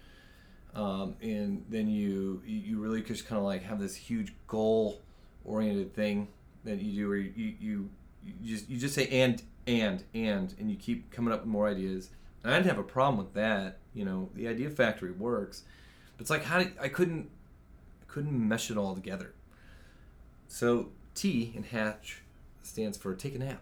um, 0.75 1.15
and 1.21 1.65
then 1.69 1.87
you 1.87 2.41
you 2.45 2.79
really 2.79 3.01
just 3.01 3.27
kind 3.27 3.39
of 3.39 3.45
like 3.45 3.63
have 3.63 3.79
this 3.79 3.95
huge 3.95 4.33
goal 4.47 5.01
oriented 5.45 5.93
thing 5.95 6.27
that 6.63 6.79
you 6.79 7.03
do, 7.03 7.07
where 7.07 7.17
you, 7.17 7.55
you 7.59 7.89
you 8.23 8.33
just 8.43 8.69
you 8.69 8.77
just 8.77 8.93
say 8.93 9.07
and 9.07 9.41
and 9.65 10.03
and 10.13 10.53
and 10.59 10.69
you 10.69 10.77
keep 10.77 11.11
coming 11.11 11.33
up 11.33 11.41
with 11.41 11.49
more 11.49 11.67
ideas. 11.67 12.09
And 12.43 12.53
I 12.53 12.57
didn't 12.57 12.69
have 12.69 12.79
a 12.79 12.83
problem 12.83 13.17
with 13.17 13.33
that. 13.33 13.79
You 13.93 14.05
know, 14.05 14.29
the 14.35 14.47
idea 14.47 14.69
factory 14.69 15.11
works, 15.11 15.63
but 16.15 16.21
it's 16.21 16.29
like 16.29 16.43
how 16.43 16.59
do, 16.61 16.71
I 16.79 16.89
couldn't 16.89 17.29
I 18.01 18.05
couldn't 18.11 18.47
mesh 18.47 18.69
it 18.69 18.77
all 18.77 18.93
together. 18.93 19.33
So 20.47 20.89
T 21.15 21.51
in 21.55 21.63
hatch 21.63 22.21
stands 22.61 22.97
for 22.97 23.15
take 23.15 23.35
a 23.35 23.39
nap. 23.39 23.61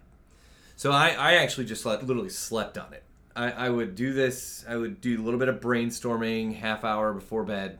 So 0.75 0.91
I, 0.91 1.11
I 1.11 1.33
actually 1.35 1.65
just 1.65 1.85
like, 1.85 2.03
literally 2.03 2.29
slept 2.29 2.77
on 2.77 2.93
it. 2.93 3.03
I, 3.35 3.51
I 3.51 3.69
would 3.69 3.95
do 3.95 4.13
this. 4.13 4.65
I 4.67 4.77
would 4.77 5.01
do 5.01 5.21
a 5.21 5.23
little 5.23 5.39
bit 5.39 5.49
of 5.49 5.59
brainstorming, 5.59 6.55
half 6.55 6.83
hour 6.83 7.13
before 7.13 7.43
bed. 7.43 7.79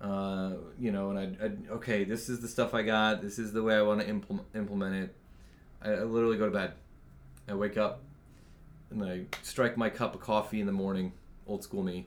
Uh, 0.00 0.52
you 0.78 0.90
know, 0.90 1.10
and 1.10 1.18
I'd, 1.18 1.42
I'd, 1.42 1.70
okay, 1.72 2.04
this 2.04 2.30
is 2.30 2.40
the 2.40 2.48
stuff 2.48 2.72
I 2.72 2.82
got. 2.82 3.20
This 3.20 3.38
is 3.38 3.52
the 3.52 3.62
way 3.62 3.76
I 3.76 3.82
want 3.82 4.00
to 4.00 4.08
implement 4.08 4.46
implement 4.54 4.94
it. 4.94 5.14
I, 5.82 5.90
I 5.90 6.02
literally 6.04 6.38
go 6.38 6.46
to 6.46 6.50
bed. 6.50 6.72
I 7.46 7.54
wake 7.54 7.76
up, 7.76 8.00
and 8.90 9.04
I 9.04 9.24
strike 9.42 9.76
my 9.76 9.90
cup 9.90 10.14
of 10.14 10.20
coffee 10.20 10.60
in 10.60 10.66
the 10.66 10.72
morning, 10.72 11.12
old 11.46 11.62
school 11.62 11.82
me, 11.82 12.06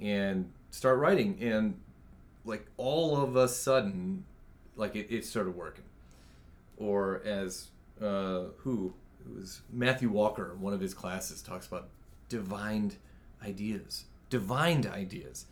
and 0.00 0.52
start 0.70 0.98
writing. 1.00 1.38
And 1.40 1.80
like 2.44 2.66
all 2.76 3.16
of 3.16 3.34
a 3.34 3.48
sudden, 3.48 4.24
like 4.76 4.94
it, 4.94 5.08
it 5.10 5.24
started 5.24 5.56
working. 5.56 5.84
Or 6.76 7.22
as 7.24 7.68
uh, 8.00 8.44
who 8.58 8.94
it 9.20 9.34
was 9.36 9.62
Matthew 9.72 10.10
Walker, 10.10 10.56
one 10.60 10.72
of 10.72 10.80
his 10.80 10.94
classes 10.94 11.42
talks 11.42 11.66
about 11.66 11.88
divined 12.32 12.96
ideas, 13.44 14.04
divined 14.30 14.86
ideas, 14.86 15.44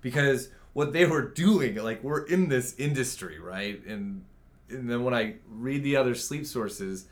because 0.00 0.48
what 0.72 0.92
they 0.92 1.06
were 1.06 1.22
doing, 1.22 1.76
like 1.76 2.02
we're 2.02 2.24
in 2.26 2.48
this 2.48 2.74
industry, 2.76 3.38
right? 3.38 3.84
And 3.86 4.24
and 4.68 4.90
then 4.90 5.04
when 5.04 5.14
I 5.14 5.36
read 5.48 5.84
the 5.84 5.96
other 5.96 6.16
sleep 6.16 6.44
sources, 6.46 7.06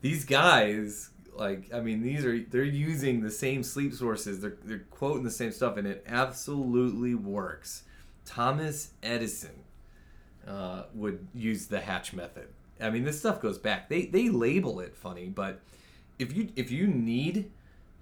these 0.00 0.24
guys, 0.24 1.10
like 1.36 1.68
I 1.74 1.80
mean, 1.80 2.02
these 2.02 2.24
are 2.24 2.40
they're 2.40 2.64
using 2.64 3.20
the 3.20 3.30
same 3.30 3.62
sleep 3.62 3.92
sources, 3.92 4.40
they're 4.40 4.56
they're 4.64 4.86
quoting 4.90 5.24
the 5.24 5.30
same 5.30 5.52
stuff, 5.52 5.76
and 5.76 5.86
it 5.86 6.02
absolutely 6.06 7.14
works. 7.14 7.82
Thomas 8.24 8.92
Edison 9.02 9.64
uh, 10.48 10.84
would 10.94 11.26
use 11.34 11.66
the 11.66 11.80
hatch 11.80 12.14
method 12.14 12.48
I 12.82 12.90
mean, 12.90 13.04
this 13.04 13.18
stuff 13.18 13.40
goes 13.40 13.58
back. 13.58 13.88
They 13.88 14.06
they 14.06 14.28
label 14.28 14.80
it 14.80 14.96
funny, 14.96 15.26
but 15.26 15.60
if 16.18 16.34
you 16.36 16.48
if 16.56 16.70
you 16.70 16.86
need 16.86 17.50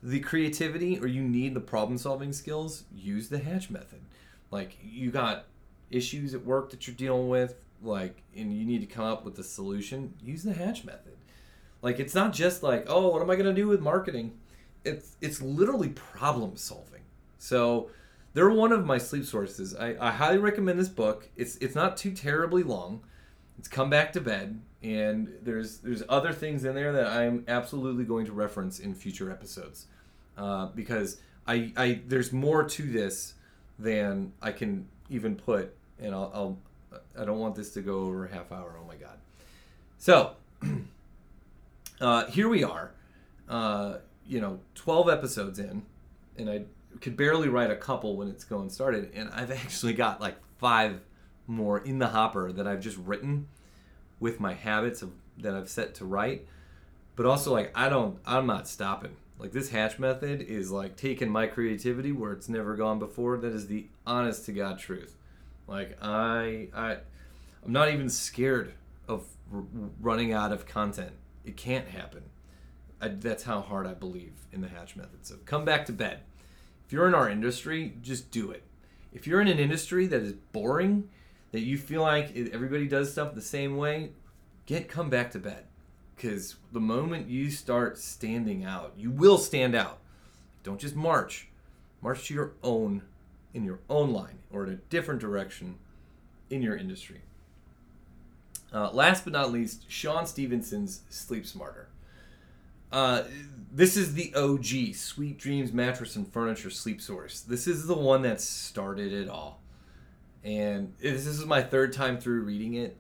the 0.03 0.21
creativity 0.21 0.99
or 0.99 1.07
you 1.07 1.23
need 1.23 1.55
the 1.55 1.61
problem 1.61 1.99
solving 1.99 2.33
skills, 2.33 2.85
use 2.95 3.29
the 3.29 3.39
Hatch 3.39 3.71
method. 3.71 4.01
Like 4.51 4.79
you 4.83 5.11
got 5.11 5.47
issues 5.91 6.35
at 6.35 6.45
work 6.45 6.71
that 6.71 6.87
you're 6.87 6.97
dealing 6.97 7.29
with, 7.29 7.55
like, 7.83 8.23
and 8.37 8.57
you 8.57 8.65
need 8.65 8.81
to 8.81 8.87
come 8.87 9.05
up 9.05 9.25
with 9.25 9.39
a 9.39 9.45
solution. 9.45 10.15
Use 10.23 10.43
the 10.43 10.53
Hatch 10.53 10.85
method. 10.85 11.17
Like 11.83 11.99
it's 11.99 12.15
not 12.15 12.33
just 12.33 12.63
like, 12.63 12.87
oh, 12.89 13.09
what 13.09 13.23
am 13.23 13.31
I 13.31 13.37
gonna 13.37 13.53
do 13.53 13.69
with 13.69 13.81
marketing? 13.81 14.39
It's 14.85 15.17
it's 15.21 15.43
literally 15.43 15.91
problem 15.91 16.57
solving. 16.57 17.03
So 17.39 17.91
they're 18.33 18.51
one 18.51 18.73
of 18.73 18.87
my 18.87 18.99
sleep 18.99 19.25
sources. 19.25 19.75
I, 19.75 19.97
I 20.01 20.11
highly 20.13 20.39
recommend 20.39 20.79
this 20.79 20.89
book. 20.89 21.29
It's 21.37 21.57
it's 21.57 21.75
not 21.75 21.97
too 21.97 22.13
terribly 22.13 22.63
long. 22.63 23.03
It's 23.61 23.69
Come 23.69 23.91
Back 23.91 24.15
to 24.15 24.23
Bed, 24.23 24.59
and 24.83 25.31
there's 25.43 25.81
there's 25.81 26.03
other 26.09 26.33
things 26.33 26.65
in 26.65 26.75
there 26.75 26.95
that 26.95 27.09
I'm 27.09 27.45
absolutely 27.47 28.05
going 28.05 28.25
to 28.25 28.33
reference 28.33 28.81
in 28.81 28.95
future 28.95 29.31
episodes, 29.31 29.85
uh, 30.39 30.69
because 30.69 31.19
I, 31.47 31.71
I 31.77 32.01
there's 32.07 32.33
more 32.33 32.65
to 32.65 32.83
this 32.83 33.35
than 33.79 34.33
I 34.41 34.53
can 34.53 34.89
even 35.11 35.37
put, 35.37 35.75
and 36.01 36.15
I'll, 36.15 36.31
I'll 36.33 36.59
I 37.21 37.27
don't 37.27 37.39
want 37.39 37.55
this 37.55 37.75
to 37.75 37.83
go 37.83 38.05
over 38.05 38.25
a 38.25 38.33
half 38.33 38.51
hour. 38.51 38.77
Oh 38.83 38.87
my 38.89 38.95
god! 38.95 39.19
So 39.99 40.37
uh, 42.01 42.29
here 42.29 42.49
we 42.49 42.65
are, 42.65 42.93
uh, 43.47 43.97
you 44.27 44.41
know, 44.41 44.59
12 44.75 45.11
episodes 45.11 45.59
in, 45.59 45.83
and 46.39 46.49
I 46.49 46.63
could 47.03 47.15
barely 47.15 47.51
write 47.51 47.71
a 47.71 47.77
couple 47.77 48.17
when 48.17 48.29
it's 48.29 48.45
going 48.45 48.71
started, 48.71 49.11
and 49.15 49.29
I've 49.35 49.51
actually 49.65 49.93
got 49.93 50.19
like 50.19 50.37
five 50.57 51.03
more 51.51 51.79
in 51.79 51.99
the 51.99 52.09
hopper 52.09 52.53
that 52.53 52.67
I've 52.67 52.81
just 52.81 52.97
written 52.97 53.49
with 54.21 54.41
my 54.41 54.55
habits 54.55 55.03
of 55.03 55.11
that 55.39 55.55
I've 55.55 55.69
set 55.69 55.95
to 55.97 56.05
write. 56.05 56.47
But 57.17 57.27
also 57.27 57.53
like 57.53 57.73
I 57.75 57.89
don't 57.89 58.19
I'm 58.25 58.47
not 58.47 58.69
stopping. 58.69 59.17
Like 59.39 59.53
this 59.53 59.71
hatch 59.71 59.99
method 59.99 60.43
is 60.43 60.71
like 60.71 60.97
taking 60.97 61.29
my 61.29 61.47
creativity 61.47 62.13
where 62.13 62.33
it's 62.33 62.49
never 62.49 62.77
gone 62.77 62.99
before. 62.99 63.37
That 63.39 63.53
is 63.53 63.67
the 63.67 63.87
honest 64.07 64.47
to 64.47 64.53
God 64.53 64.79
truth. 64.79 65.17
Like 65.67 65.99
I 66.01 66.69
I 66.75 66.99
I'm 67.65 67.73
not 67.73 67.91
even 67.91 68.09
scared 68.09 68.73
of 69.09 69.25
r- 69.53 69.65
running 70.01 70.33
out 70.33 70.53
of 70.53 70.67
content. 70.67 71.13
It 71.45 71.57
can't 71.57 71.89
happen. 71.89 72.23
I, 73.01 73.09
that's 73.09 73.45
how 73.45 73.61
hard 73.61 73.87
I 73.87 73.95
believe 73.95 74.33
in 74.53 74.61
the 74.61 74.69
hatch 74.69 74.95
method. 74.95 75.27
So 75.27 75.37
come 75.47 75.65
back 75.65 75.87
to 75.87 75.93
bed. 75.93 76.21
If 76.87 76.93
you're 76.93 77.09
in 77.09 77.15
our 77.15 77.29
industry, 77.29 77.95
just 78.03 78.31
do 78.31 78.51
it. 78.51 78.63
If 79.13 79.27
you're 79.27 79.41
in 79.41 79.49
an 79.49 79.59
industry 79.59 80.07
that 80.07 80.23
is 80.23 80.35
boring 80.53 81.09
that 81.53 81.61
you 81.61 81.79
feel 81.79 82.03
like 82.03 82.37
everybody 82.53 82.87
does 82.87 83.13
stuff 83.13 83.35
the 83.35 83.41
same 83.41 83.77
way, 83.77 84.11
get 84.67 84.89
come 84.89 85.11
back 85.11 85.31
to 85.33 85.39
bed. 85.39 85.65
Because 86.15 86.57
the 86.73 86.81
moment 86.81 87.29
you 87.29 87.51
start 87.51 87.99
standing 87.99 88.65
out, 88.65 88.93
you 88.97 89.11
will 89.11 89.39
stand 89.39 89.75
out. 89.75 89.99
Don't 90.63 90.81
just 90.81 90.95
march. 90.95 91.49
March 92.03 92.29
to 92.29 92.35
your 92.35 92.53
own, 92.63 93.03
in 93.55 93.65
your 93.65 93.81
own 93.89 94.13
line, 94.13 94.39
or 94.53 94.65
in 94.65 94.73
a 94.73 94.77
different 94.77 95.21
direction 95.21 95.77
in 96.51 96.63
your 96.63 96.77
industry. 96.77 97.23
Uh, 98.73 98.91
last 98.93 99.25
but 99.25 99.33
not 99.33 99.51
least, 99.51 99.91
Shawn 99.91 100.27
Stevenson's 100.27 101.01
Sleep 101.09 101.47
Smarter. 101.47 101.89
Uh, 102.93 103.23
this 103.73 103.97
is 103.97 104.15
the 104.15 104.35
OG 104.35 104.95
Sweet 104.95 105.39
Dreams 105.39 105.73
Mattress 105.73 106.17
and 106.17 106.31
Furniture 106.31 106.71
Sleep 106.71 107.01
Source. 107.01 107.41
This 107.41 107.67
is 107.67 107.87
the 107.87 107.95
one 107.95 108.23
that 108.23 108.41
started 108.41 109.13
it 109.13 109.29
all 109.29 109.60
and 110.45 110.95
this 111.01 111.27
is 111.27 111.45
my 111.45 111.63
third 111.63 111.93
time 111.93 112.19
through 112.19 112.43
reading 112.43 112.75
it. 112.75 112.97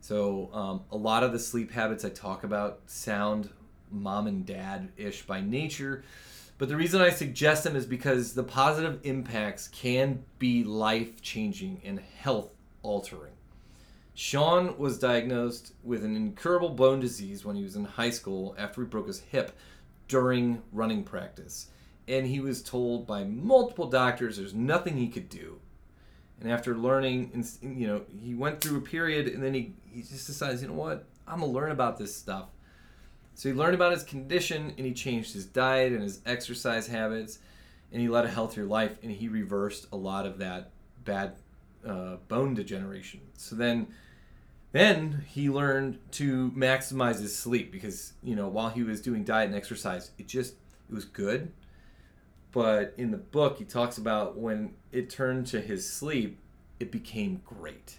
So 0.00 0.50
um, 0.52 0.80
a 0.90 0.96
lot 0.96 1.22
of 1.22 1.32
the 1.32 1.38
sleep 1.38 1.70
habits 1.70 2.04
I 2.04 2.08
talk 2.08 2.44
about 2.44 2.80
sound 2.86 3.50
mom 3.90 4.26
and 4.26 4.46
dad 4.46 4.90
ish 4.96 5.22
by 5.26 5.40
nature, 5.40 6.04
but 6.58 6.68
the 6.68 6.76
reason 6.76 7.00
I 7.00 7.10
suggest 7.10 7.64
them 7.64 7.76
is 7.76 7.86
because 7.86 8.34
the 8.34 8.42
positive 8.42 9.00
impacts 9.02 9.68
can 9.68 10.24
be 10.38 10.64
life 10.64 11.22
changing 11.22 11.80
and 11.84 12.00
health 12.18 12.50
altering. 12.82 13.32
Shawn 14.14 14.76
was 14.76 14.98
diagnosed 14.98 15.72
with 15.82 16.04
an 16.04 16.16
incurable 16.16 16.70
bone 16.70 17.00
disease 17.00 17.44
when 17.44 17.56
he 17.56 17.62
was 17.62 17.76
in 17.76 17.84
high 17.84 18.10
school 18.10 18.54
after 18.58 18.82
he 18.82 18.86
broke 18.86 19.06
his 19.06 19.20
hip 19.20 19.56
during 20.08 20.62
running 20.72 21.04
practice. 21.04 21.68
And 22.08 22.26
he 22.26 22.40
was 22.40 22.62
told 22.62 23.06
by 23.06 23.24
multiple 23.24 23.86
doctors 23.88 24.36
there's 24.36 24.52
nothing 24.52 24.96
he 24.96 25.08
could 25.08 25.28
do 25.28 25.60
and 26.40 26.50
after 26.50 26.74
learning, 26.76 27.30
and 27.34 27.78
you 27.78 27.86
know, 27.86 28.02
he 28.22 28.34
went 28.34 28.60
through 28.60 28.78
a 28.78 28.80
period, 28.80 29.28
and 29.28 29.42
then 29.42 29.54
he, 29.54 29.72
he 29.84 30.02
just 30.02 30.26
decides, 30.26 30.62
you 30.62 30.68
know 30.68 30.74
what, 30.74 31.04
I'm 31.28 31.40
gonna 31.40 31.52
learn 31.52 31.70
about 31.70 31.98
this 31.98 32.14
stuff. 32.14 32.46
So 33.34 33.48
he 33.48 33.54
learned 33.54 33.74
about 33.74 33.92
his 33.92 34.02
condition, 34.02 34.74
and 34.76 34.86
he 34.86 34.92
changed 34.92 35.34
his 35.34 35.46
diet 35.46 35.92
and 35.92 36.02
his 36.02 36.20
exercise 36.24 36.86
habits, 36.86 37.38
and 37.92 38.00
he 38.00 38.08
led 38.08 38.24
a 38.24 38.28
healthier 38.28 38.64
life, 38.64 38.96
and 39.02 39.12
he 39.12 39.28
reversed 39.28 39.86
a 39.92 39.96
lot 39.96 40.26
of 40.26 40.38
that 40.38 40.70
bad 41.04 41.34
uh, 41.86 42.16
bone 42.28 42.54
degeneration. 42.54 43.20
So 43.36 43.54
then, 43.54 43.88
then 44.72 45.24
he 45.28 45.50
learned 45.50 45.98
to 46.12 46.50
maximize 46.52 47.20
his 47.20 47.36
sleep 47.36 47.70
because 47.70 48.14
you 48.22 48.34
know 48.34 48.48
while 48.48 48.70
he 48.70 48.82
was 48.82 49.02
doing 49.02 49.24
diet 49.24 49.48
and 49.48 49.56
exercise, 49.56 50.10
it 50.18 50.26
just 50.26 50.54
it 50.88 50.94
was 50.94 51.04
good 51.04 51.52
but 52.52 52.94
in 52.96 53.10
the 53.10 53.18
book 53.18 53.58
he 53.58 53.64
talks 53.64 53.98
about 53.98 54.36
when 54.36 54.74
it 54.92 55.10
turned 55.10 55.46
to 55.48 55.60
his 55.60 55.90
sleep 55.90 56.38
it 56.78 56.90
became 56.90 57.42
great. 57.44 57.98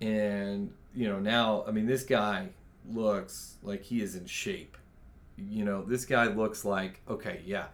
And 0.00 0.72
you 0.94 1.08
know 1.08 1.20
now 1.20 1.64
i 1.66 1.70
mean 1.70 1.86
this 1.86 2.02
guy 2.02 2.48
looks 2.88 3.56
like 3.62 3.82
he 3.82 4.00
is 4.00 4.14
in 4.14 4.26
shape. 4.26 4.76
You 5.36 5.64
know 5.64 5.82
this 5.82 6.04
guy 6.04 6.26
looks 6.26 6.64
like 6.64 7.00
okay 7.08 7.42
yeah 7.44 7.66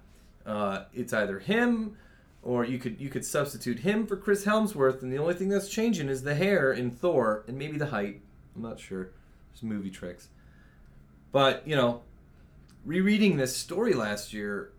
uh, 0.44 0.84
it's 0.92 1.12
either 1.12 1.38
him 1.38 1.96
or 2.42 2.64
you 2.64 2.78
could 2.78 3.00
you 3.00 3.08
could 3.08 3.24
substitute 3.24 3.78
him 3.78 4.06
for 4.06 4.16
chris 4.16 4.44
hemsworth 4.44 5.02
and 5.02 5.12
the 5.12 5.18
only 5.18 5.34
thing 5.34 5.48
that's 5.48 5.68
changing 5.68 6.08
is 6.08 6.22
the 6.22 6.34
hair 6.34 6.72
in 6.72 6.90
thor 6.90 7.44
and 7.46 7.56
maybe 7.56 7.78
the 7.78 7.86
height. 7.86 8.20
I'm 8.56 8.62
not 8.62 8.80
sure. 8.80 9.10
Just 9.52 9.62
movie 9.62 9.90
tricks. 9.90 10.28
But 11.30 11.66
you 11.66 11.76
know 11.76 12.02
rereading 12.84 13.36
this 13.36 13.56
story 13.56 13.94
last 13.94 14.32
year 14.32 14.72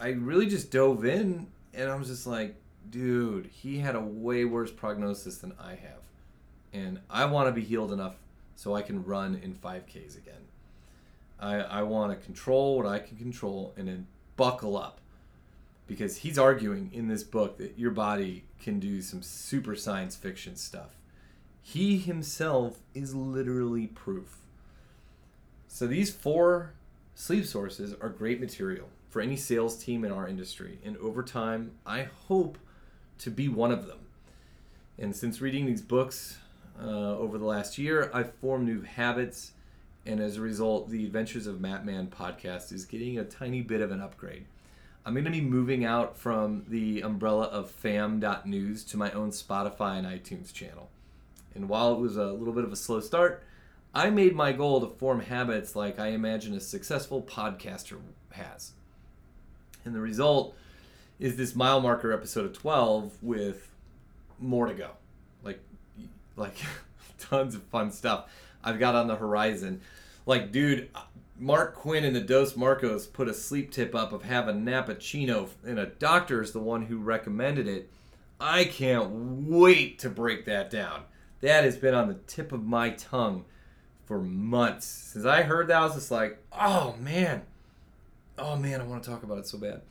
I 0.00 0.08
really 0.08 0.46
just 0.46 0.70
dove 0.70 1.04
in 1.04 1.46
and 1.72 1.90
I 1.90 1.94
was 1.96 2.08
just 2.08 2.26
like, 2.26 2.56
dude, 2.90 3.46
he 3.46 3.78
had 3.78 3.96
a 3.96 4.00
way 4.00 4.44
worse 4.44 4.70
prognosis 4.70 5.38
than 5.38 5.52
I 5.58 5.70
have. 5.70 6.02
And 6.72 7.00
I 7.08 7.24
want 7.26 7.48
to 7.48 7.52
be 7.52 7.62
healed 7.62 7.92
enough 7.92 8.16
so 8.56 8.74
I 8.74 8.82
can 8.82 9.04
run 9.04 9.40
in 9.42 9.54
5Ks 9.54 10.16
again. 10.16 10.34
I, 11.40 11.56
I 11.56 11.82
want 11.82 12.18
to 12.18 12.24
control 12.24 12.76
what 12.76 12.86
I 12.86 12.98
can 12.98 13.16
control 13.16 13.74
and 13.76 13.88
then 13.88 14.06
buckle 14.36 14.76
up. 14.76 15.00
Because 15.86 16.16
he's 16.18 16.38
arguing 16.38 16.90
in 16.94 17.08
this 17.08 17.22
book 17.22 17.58
that 17.58 17.78
your 17.78 17.90
body 17.90 18.44
can 18.58 18.80
do 18.80 19.02
some 19.02 19.20
super 19.20 19.76
science 19.76 20.16
fiction 20.16 20.56
stuff. 20.56 20.96
He 21.60 21.98
himself 21.98 22.78
is 22.94 23.14
literally 23.14 23.88
proof. 23.88 24.38
So 25.68 25.86
these 25.86 26.10
four 26.10 26.72
sleep 27.14 27.44
sources 27.44 27.94
are 28.00 28.08
great 28.08 28.40
material 28.40 28.88
for 29.14 29.20
any 29.20 29.36
sales 29.36 29.76
team 29.76 30.04
in 30.04 30.10
our 30.10 30.26
industry. 30.26 30.80
And 30.84 30.96
over 30.96 31.22
time, 31.22 31.70
I 31.86 32.08
hope 32.26 32.58
to 33.18 33.30
be 33.30 33.48
one 33.48 33.70
of 33.70 33.86
them. 33.86 34.00
And 34.98 35.14
since 35.14 35.40
reading 35.40 35.66
these 35.66 35.82
books 35.82 36.38
uh, 36.82 37.16
over 37.16 37.38
the 37.38 37.44
last 37.44 37.78
year, 37.78 38.10
I've 38.12 38.34
formed 38.34 38.66
new 38.66 38.82
habits. 38.82 39.52
And 40.04 40.18
as 40.18 40.36
a 40.36 40.40
result, 40.40 40.90
the 40.90 41.04
Adventures 41.04 41.46
of 41.46 41.58
Mattman 41.58 42.08
podcast 42.08 42.72
is 42.72 42.86
getting 42.86 43.16
a 43.16 43.22
tiny 43.22 43.62
bit 43.62 43.80
of 43.80 43.92
an 43.92 44.00
upgrade. 44.00 44.46
I'm 45.06 45.14
going 45.14 45.26
to 45.26 45.30
be 45.30 45.40
moving 45.40 45.84
out 45.84 46.18
from 46.18 46.64
the 46.66 47.02
umbrella 47.02 47.44
of 47.44 47.70
fam.news 47.70 48.82
to 48.82 48.96
my 48.96 49.12
own 49.12 49.30
Spotify 49.30 49.96
and 49.96 50.08
iTunes 50.08 50.52
channel. 50.52 50.90
And 51.54 51.68
while 51.68 51.92
it 51.92 52.00
was 52.00 52.16
a 52.16 52.32
little 52.32 52.52
bit 52.52 52.64
of 52.64 52.72
a 52.72 52.76
slow 52.76 52.98
start, 52.98 53.44
I 53.94 54.10
made 54.10 54.34
my 54.34 54.50
goal 54.50 54.80
to 54.80 54.88
form 54.88 55.20
habits 55.20 55.76
like 55.76 56.00
I 56.00 56.08
imagine 56.08 56.52
a 56.56 56.60
successful 56.60 57.22
podcaster 57.22 58.00
has. 58.32 58.72
And 59.84 59.94
the 59.94 60.00
result 60.00 60.56
is 61.18 61.36
this 61.36 61.54
mile 61.54 61.80
marker 61.80 62.12
episode 62.12 62.44
of 62.44 62.52
12 62.52 63.12
with 63.22 63.70
more 64.38 64.66
to 64.66 64.74
go. 64.74 64.90
Like 65.42 65.60
like 66.36 66.56
tons 67.18 67.54
of 67.54 67.62
fun 67.64 67.90
stuff 67.92 68.30
I've 68.62 68.78
got 68.78 68.94
on 68.94 69.06
the 69.06 69.16
horizon. 69.16 69.80
Like 70.26 70.52
dude, 70.52 70.90
Mark 71.38 71.74
Quinn 71.74 72.04
and 72.04 72.14
the 72.14 72.20
Dos 72.20 72.56
Marcos 72.56 73.06
put 73.06 73.28
a 73.28 73.34
sleep 73.34 73.70
tip 73.70 73.94
up 73.94 74.12
of 74.12 74.22
have 74.22 74.48
a 74.48 74.52
nappuccino 74.52 75.48
and 75.64 75.78
a 75.78 75.86
doctor 75.86 76.42
is 76.42 76.52
the 76.52 76.60
one 76.60 76.86
who 76.86 76.98
recommended 76.98 77.68
it. 77.68 77.90
I 78.40 78.64
can't 78.64 79.10
wait 79.48 79.98
to 80.00 80.10
break 80.10 80.44
that 80.46 80.70
down. 80.70 81.02
That 81.40 81.64
has 81.64 81.76
been 81.76 81.94
on 81.94 82.08
the 82.08 82.14
tip 82.26 82.52
of 82.52 82.64
my 82.64 82.90
tongue 82.90 83.44
for 84.06 84.18
months. 84.18 84.86
Since 84.86 85.24
I 85.24 85.42
heard 85.42 85.68
that, 85.68 85.76
I 85.76 85.84
was 85.84 85.94
just 85.94 86.10
like, 86.10 86.38
oh 86.52 86.94
man, 87.00 87.42
oh 88.38 88.56
man, 88.56 88.80
I 88.80 88.84
want 88.84 89.02
to 89.02 89.10
talk 89.10 89.22
about 89.22 89.38
it 89.38 89.46
so 89.46 89.58
bad. 89.58 89.82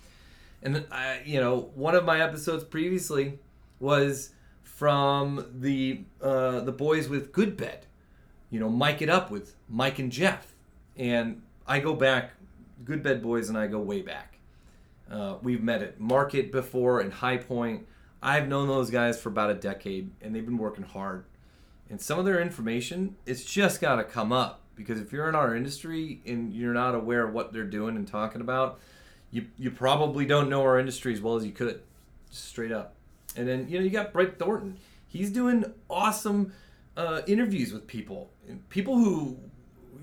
And 0.62 0.86
I, 0.91 1.21
you 1.25 1.39
know, 1.39 1.71
one 1.75 1.95
of 1.95 2.06
my 2.06 2.21
episodes 2.21 2.63
previously 2.63 3.39
was 3.79 4.32
from 4.63 5.45
the 5.60 6.01
uh, 6.21 6.62
the 6.62 6.71
boys 6.71 7.10
with 7.10 7.32
Good 7.32 7.58
Bed. 7.58 7.86
You 8.49 8.60
know, 8.60 8.69
Mike 8.69 9.01
it 9.01 9.10
up 9.10 9.32
with 9.32 9.56
Mike 9.67 9.99
and 9.99 10.12
Jeff, 10.12 10.53
and 10.95 11.41
I 11.67 11.79
go 11.79 11.93
back. 11.93 12.32
Good 12.86 13.03
Bed 13.03 13.21
boys 13.21 13.49
and 13.49 13.58
I 13.58 13.67
go 13.67 13.79
way 13.79 14.01
back. 14.01 14.38
Uh, 15.10 15.36
we've 15.41 15.62
met 15.62 15.82
at 15.82 15.99
Market 15.99 16.51
before 16.51 16.99
and 16.99 17.13
High 17.13 17.38
Point. 17.38 17.86
I've 18.21 18.47
known 18.47 18.67
those 18.67 18.89
guys 18.89 19.19
for 19.19 19.29
about 19.29 19.51
a 19.51 19.53
decade, 19.53 20.12
and 20.21 20.34
they've 20.34 20.45
been 20.45 20.58
working 20.58 20.84
hard. 20.84 21.25
And 21.89 22.01
some 22.01 22.19
of 22.19 22.25
their 22.25 22.41
information, 22.41 23.15
it's 23.25 23.43
just 23.43 23.79
got 23.79 23.97
to 23.97 24.03
come 24.03 24.32
up 24.32 24.62
because 24.76 25.00
if 25.00 25.12
you're 25.12 25.30
in 25.30 25.36
our 25.36 25.56
industry 25.56 26.22
and 26.26 26.54
you're 26.54 26.74
not 26.74 26.96
aware 26.96 27.26
of 27.28 27.34
what 27.34 27.54
they're 27.54 27.64
doing 27.64 27.96
and 27.96 28.08
talking 28.08 28.42
about, 28.42 28.80
you 29.32 29.48
you 29.58 29.72
probably 29.72 30.26
don't 30.26 30.50
know 30.50 30.62
our 30.62 30.80
industry 30.80 31.14
as 31.14 31.22
well 31.22 31.36
as 31.36 31.46
you 31.46 31.52
could, 31.52 31.82
just 32.30 32.46
straight 32.46 32.72
up. 32.72 32.96
And 33.36 33.48
then 33.48 33.68
you 33.70 33.80
know 33.80 33.84
you 33.84 33.90
got 33.90 34.14
Brett 34.14 34.38
Thornton. 34.38 34.78
He's 35.08 35.32
doing 35.32 35.66
awesome 35.90 36.54
uh, 36.98 37.22
interviews 37.28 37.72
with 37.72 37.88
people, 37.88 38.32
people 38.70 38.96
who, 38.98 39.38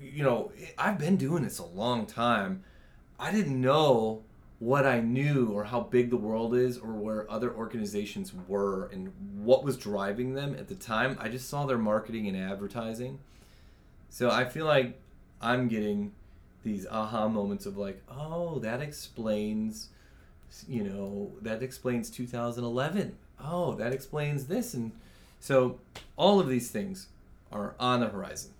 you 0.01 0.23
know, 0.23 0.51
I've 0.77 0.97
been 0.97 1.17
doing 1.17 1.43
this 1.43 1.59
a 1.59 1.65
long 1.65 2.05
time. 2.05 2.63
I 3.19 3.31
didn't 3.31 3.59
know 3.59 4.23
what 4.59 4.85
I 4.85 4.99
knew 4.99 5.49
or 5.53 5.63
how 5.63 5.81
big 5.81 6.09
the 6.09 6.17
world 6.17 6.55
is 6.55 6.77
or 6.77 6.93
where 6.93 7.29
other 7.31 7.53
organizations 7.53 8.31
were 8.47 8.87
and 8.93 9.11
what 9.43 9.63
was 9.63 9.75
driving 9.75 10.33
them 10.33 10.55
at 10.55 10.67
the 10.67 10.75
time. 10.75 11.17
I 11.19 11.29
just 11.29 11.49
saw 11.49 11.65
their 11.65 11.77
marketing 11.77 12.27
and 12.27 12.37
advertising 12.37 13.19
so 14.11 14.29
I 14.29 14.43
feel 14.43 14.65
like 14.65 14.99
I'm 15.41 15.69
getting 15.69 16.11
these 16.63 16.85
aha 16.85 17.29
moments 17.29 17.65
of 17.65 17.77
like, 17.77 18.03
oh, 18.11 18.59
that 18.59 18.81
explains, 18.81 19.87
you 20.67 20.83
know, 20.83 21.31
that 21.41 21.63
explains 21.63 22.09
2011. 22.09 23.15
Oh, 23.41 23.73
that 23.75 23.93
explains 23.93 24.47
this. 24.47 24.73
And 24.73 24.91
so 25.39 25.79
all 26.17 26.41
of 26.41 26.49
these 26.49 26.69
things 26.69 27.07
are 27.53 27.73
on 27.79 28.01
the 28.01 28.09
horizon. 28.09 28.51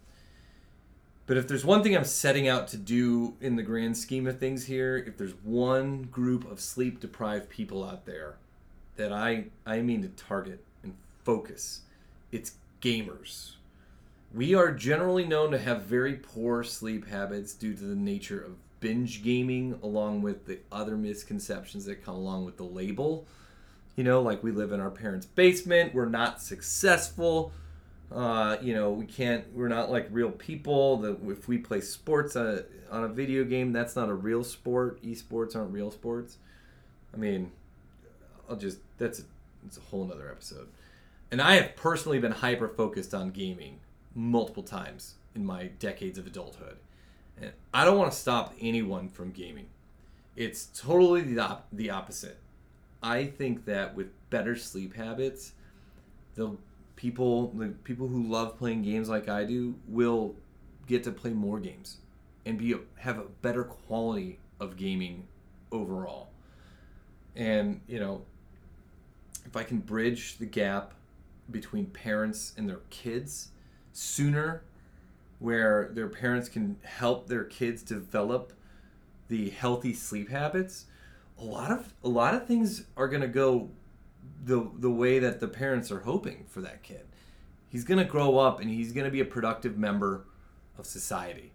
But 1.27 1.35
if 1.35 1.49
there's 1.49 1.65
one 1.65 1.83
thing 1.83 1.97
I'm 1.97 2.05
setting 2.05 2.47
out 2.47 2.69
to 2.69 2.77
do 2.77 3.35
in 3.41 3.57
the 3.57 3.63
grand 3.63 3.97
scheme 3.97 4.27
of 4.27 4.39
things 4.39 4.65
here, 4.65 4.97
if 5.05 5.17
there's 5.17 5.35
one 5.43 6.03
group 6.03 6.49
of 6.49 6.61
sleep 6.61 7.01
deprived 7.01 7.49
people 7.49 7.83
out 7.83 8.05
there 8.05 8.37
that 8.95 9.11
I, 9.11 9.47
I 9.65 9.81
mean 9.81 10.01
to 10.01 10.07
target 10.07 10.63
and 10.81 10.95
focus, 11.25 11.81
it's 12.31 12.53
gamers 12.81 13.55
we 14.33 14.55
are 14.55 14.71
generally 14.71 15.25
known 15.25 15.51
to 15.51 15.57
have 15.57 15.83
very 15.83 16.13
poor 16.15 16.63
sleep 16.63 17.07
habits 17.07 17.53
due 17.53 17.73
to 17.73 17.83
the 17.83 17.95
nature 17.95 18.41
of 18.41 18.55
binge 18.79 19.23
gaming, 19.23 19.77
along 19.83 20.21
with 20.21 20.45
the 20.45 20.59
other 20.71 20.95
misconceptions 20.95 21.85
that 21.85 22.03
come 22.03 22.15
along 22.15 22.45
with 22.45 22.57
the 22.57 22.63
label. 22.63 23.27
You 23.95 24.03
know, 24.03 24.21
like 24.21 24.41
we 24.43 24.51
live 24.51 24.71
in 24.71 24.79
our 24.79 24.89
parents' 24.89 25.25
basement, 25.25 25.93
we're 25.93 26.05
not 26.05 26.41
successful. 26.41 27.51
Uh, 28.11 28.57
you 28.61 28.73
know, 28.73 28.91
we 28.91 29.05
can't, 29.05 29.45
we're 29.53 29.67
not 29.67 29.91
like 29.91 30.07
real 30.11 30.31
people. 30.31 30.97
That 30.97 31.17
if 31.27 31.47
we 31.47 31.57
play 31.57 31.81
sports 31.81 32.35
on 32.35 32.45
a, 32.47 32.63
on 32.93 33.03
a 33.03 33.07
video 33.09 33.43
game, 33.43 33.71
that's 33.71 33.95
not 33.95 34.09
a 34.09 34.13
real 34.13 34.43
sport. 34.43 35.01
Esports 35.03 35.55
aren't 35.55 35.71
real 35.71 35.91
sports. 35.91 36.37
I 37.13 37.17
mean, 37.17 37.51
I'll 38.49 38.55
just, 38.55 38.79
that's 38.97 39.19
a, 39.19 39.23
it's 39.65 39.77
a 39.77 39.81
whole 39.81 40.05
nother 40.05 40.29
episode. 40.29 40.67
And 41.29 41.41
I 41.41 41.55
have 41.55 41.75
personally 41.75 42.19
been 42.19 42.33
hyper 42.33 42.67
focused 42.67 43.13
on 43.13 43.29
gaming 43.29 43.79
multiple 44.15 44.63
times 44.63 45.15
in 45.35 45.45
my 45.45 45.67
decades 45.79 46.17
of 46.17 46.27
adulthood. 46.27 46.77
And 47.39 47.51
I 47.73 47.85
don't 47.85 47.97
want 47.97 48.11
to 48.11 48.17
stop 48.17 48.53
anyone 48.59 49.09
from 49.09 49.31
gaming. 49.31 49.67
It's 50.35 50.69
totally 50.75 51.21
the, 51.21 51.39
op- 51.39 51.67
the 51.71 51.89
opposite. 51.89 52.37
I 53.03 53.25
think 53.25 53.65
that 53.65 53.95
with 53.95 54.07
better 54.29 54.55
sleep 54.55 54.95
habits, 54.95 55.53
the 56.35 56.55
people 56.95 57.47
the 57.53 57.69
people 57.83 58.07
who 58.07 58.23
love 58.23 58.57
playing 58.57 58.83
games 58.83 59.09
like 59.09 59.27
I 59.27 59.43
do 59.43 59.73
will 59.87 60.35
get 60.85 61.03
to 61.05 61.11
play 61.11 61.31
more 61.31 61.59
games 61.59 61.97
and 62.45 62.57
be 62.57 62.75
have 62.97 63.17
a 63.17 63.23
better 63.41 63.63
quality 63.63 64.39
of 64.59 64.77
gaming 64.77 65.27
overall. 65.71 66.29
And, 67.35 67.81
you 67.87 67.99
know, 67.99 68.21
if 69.45 69.55
I 69.55 69.63
can 69.63 69.79
bridge 69.79 70.37
the 70.37 70.45
gap 70.45 70.93
between 71.49 71.85
parents 71.87 72.53
and 72.57 72.69
their 72.69 72.81
kids, 72.89 73.49
sooner 73.93 74.63
where 75.39 75.89
their 75.93 76.07
parents 76.07 76.47
can 76.49 76.77
help 76.83 77.27
their 77.27 77.43
kids 77.43 77.81
develop 77.81 78.53
the 79.27 79.49
healthy 79.49 79.93
sleep 79.93 80.29
habits 80.29 80.85
a 81.41 81.43
lot 81.43 81.71
of 81.71 81.93
a 82.03 82.09
lot 82.09 82.33
of 82.33 82.45
things 82.45 82.85
are 82.95 83.07
going 83.07 83.21
to 83.21 83.27
go 83.27 83.69
the 84.43 84.69
the 84.77 84.89
way 84.89 85.19
that 85.19 85.39
the 85.39 85.47
parents 85.47 85.91
are 85.91 86.01
hoping 86.01 86.45
for 86.47 86.61
that 86.61 86.83
kid. 86.83 87.05
He's 87.67 87.83
going 87.83 87.97
to 87.97 88.05
grow 88.05 88.37
up 88.37 88.59
and 88.59 88.69
he's 88.69 88.91
going 88.91 89.05
to 89.05 89.11
be 89.11 89.21
a 89.21 89.25
productive 89.25 89.77
member 89.77 90.25
of 90.77 90.85
society. 90.85 91.51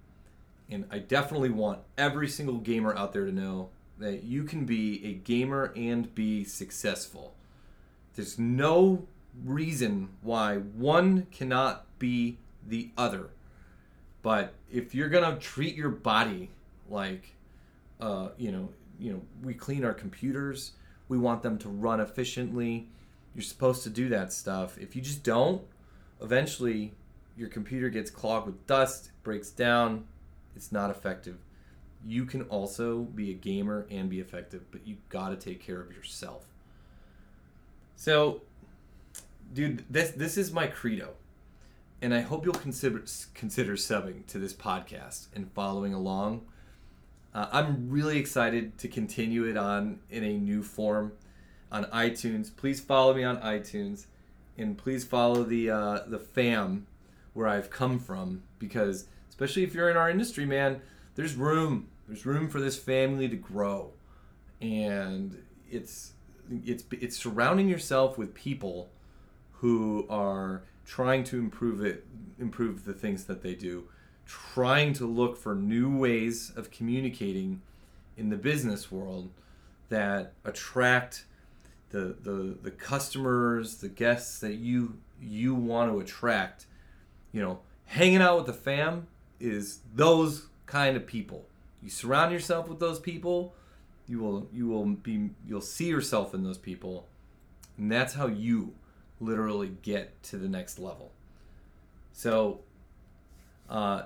And 0.69 0.85
i 0.91 0.99
definitely 0.99 1.51
want 1.51 1.81
every 1.97 2.29
single 2.29 2.59
gamer 2.59 2.97
out 2.97 3.13
there 3.13 3.25
to 3.25 3.33
know 3.33 3.71
that 3.99 4.25
you 4.25 4.45
can 4.45 4.65
be 4.65 5.05
a 5.07 5.13
gamer 5.13 5.73
and 5.77 6.13
be 6.15 6.45
successful. 6.45 7.35
There's 8.15 8.39
no 8.39 9.07
reason 9.45 10.09
why 10.23 10.57
one 10.57 11.27
cannot 11.31 11.87
be 11.99 12.39
the 12.67 12.91
other. 12.97 13.31
But 14.23 14.55
if 14.73 14.95
you're 14.95 15.09
gonna 15.09 15.39
treat 15.39 15.77
your 15.77 15.91
body 15.91 16.51
like, 16.89 17.35
uh, 18.01 18.31
you 18.37 18.53
know, 18.53 18.69
you 18.99 19.13
know, 19.13 19.23
we 19.43 19.55
clean 19.55 19.85
our 19.85 19.95
computers, 19.95 20.73
we 21.09 21.19
want 21.19 21.43
them 21.43 21.59
to 21.59 21.69
run 21.69 22.01
efficiently. 22.01 22.89
You're 23.35 23.43
supposed 23.43 23.83
to 23.85 23.91
do 23.91 24.09
that 24.09 24.33
stuff. 24.33 24.79
If 24.79 24.97
you 24.97 25.03
just 25.03 25.23
don't, 25.23 25.63
eventually 26.21 26.95
your 27.37 27.49
computer 27.49 27.89
gets 27.91 28.11
clogged 28.11 28.47
with 28.47 28.67
dust, 28.67 29.11
breaks 29.23 29.51
down, 29.51 30.07
it's 30.55 30.73
not 30.73 30.91
effective. 30.91 31.37
You 32.05 32.25
can 32.25 32.43
also 32.43 33.03
be 33.03 33.31
a 33.31 33.35
gamer 33.35 33.87
and 33.91 34.09
be 34.09 34.21
effective, 34.21 34.65
but 34.71 34.87
you 34.87 34.97
got 35.09 35.29
to 35.29 35.37
take 35.37 35.61
care 35.61 35.81
of 35.81 35.93
yourself. 35.93 36.47
So, 37.97 38.43
dude, 39.53 39.85
this 39.91 40.11
this 40.11 40.37
is 40.37 40.53
my 40.53 40.67
credo 40.67 41.15
and 42.03 42.15
I 42.15 42.21
hope 42.21 42.45
you'll 42.45 42.55
consider 42.55 43.03
consider 43.35 43.75
subbing 43.75 44.27
to 44.27 44.39
this 44.39 44.53
podcast 44.53 45.29
and 45.35 45.51
following 45.53 45.95
along. 45.95 46.47
Uh, 47.35 47.49
I'm 47.53 47.91
really 47.91 48.19
excited 48.19 48.79
to 48.79 48.89
continue 48.89 49.45
it 49.45 49.57
on 49.57 50.01
in 50.11 50.25
a 50.25 50.37
new 50.39 50.63
form 50.63 51.13
on 51.73 51.85
iTunes. 51.87 52.55
Please 52.55 52.81
follow 52.81 53.15
me 53.15 53.25
on 53.25 53.39
iTunes, 53.39 54.07
and 54.57 54.77
please 54.77 55.05
follow 55.05 55.43
the 55.43 55.71
uh, 55.71 56.01
the 56.07 56.19
fam 56.19 56.87
where 57.33 57.49
I've 57.49 57.71
come 57.71 57.99
from 57.99 58.43
because 58.59 59.07
especially 59.29 59.65
if 59.65 59.75
you're 59.75 59.91
in 59.91 59.97
our 59.97 60.11
industry, 60.11 60.47
man, 60.47 60.81
there's 61.15 61.35
room. 61.35 61.89
There's 62.07 62.25
room 62.25 62.49
for 62.49 62.61
this 62.61 62.79
family 62.79 63.29
to 63.29 63.37
grow, 63.37 63.93
and 64.61 65.43
it's 65.69 66.13
it's 66.65 66.85
it's 66.93 67.17
surrounding 67.17 67.69
yourself 67.69 68.17
with 68.17 68.35
people 68.35 68.91
who 69.61 70.07
are 70.09 70.63
trying 70.85 71.25
to 71.25 71.39
improve 71.39 71.85
it, 71.85 72.07
improve 72.39 72.85
the 72.85 72.93
things 72.93 73.25
that 73.25 73.43
they 73.43 73.55
do, 73.55 73.85
trying 74.27 74.93
to 74.95 75.07
look 75.07 75.37
for 75.37 75.55
new 75.55 75.97
ways 75.97 76.53
of 76.57 76.71
communicating 76.71 77.61
in 78.17 78.31
the 78.31 78.37
business 78.37 78.91
world 78.91 79.31
that 79.89 80.33
attract 80.45 81.25
the 81.91 82.17
the 82.23 82.57
the 82.63 82.71
customers, 82.71 83.77
the 83.77 83.89
guests 83.89 84.41
that 84.41 84.55
you 84.55 84.99
you 85.21 85.55
want 85.55 85.93
to 85.93 86.01
attract. 86.01 86.67
You 87.33 87.43
know, 87.43 87.61
hanging 87.87 88.23
out 88.23 88.37
with 88.39 88.47
the 88.47 88.53
fam 88.53 89.07
is 89.39 89.81
those 89.95 90.47
kind 90.67 90.97
of 90.97 91.07
people. 91.07 91.45
You 91.83 91.91
surround 91.91 92.33
yourself 92.33 92.69
with 92.69 92.81
those 92.81 92.99
people, 92.99 93.55
you 94.09 94.19
will 94.19 94.49
you 94.53 94.67
will 94.67 94.85
be 94.85 95.31
you'll 95.47 95.61
see 95.61 95.87
yourself 95.87 96.35
in 96.35 96.43
those 96.43 96.59
people, 96.59 97.07
and 97.79 97.91
that's 97.91 98.15
how 98.15 98.27
you 98.27 98.73
literally 99.21 99.77
get 99.83 100.23
to 100.25 100.37
the 100.37 100.49
next 100.49 100.79
level. 100.79 101.13
So, 102.13 102.61
uh, 103.69 104.03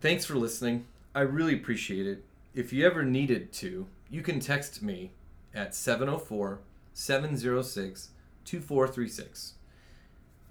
thanks 0.00 0.24
for 0.24 0.34
listening. 0.34 0.86
I 1.14 1.20
really 1.20 1.54
appreciate 1.54 2.06
it. 2.06 2.24
If 2.54 2.72
you 2.72 2.86
ever 2.86 3.02
needed 3.02 3.52
to, 3.54 3.86
you 4.10 4.22
can 4.22 4.40
text 4.40 4.82
me 4.82 5.10
at 5.54 5.74
704 5.74 6.60
706 6.92 8.08
2436. 8.44 9.54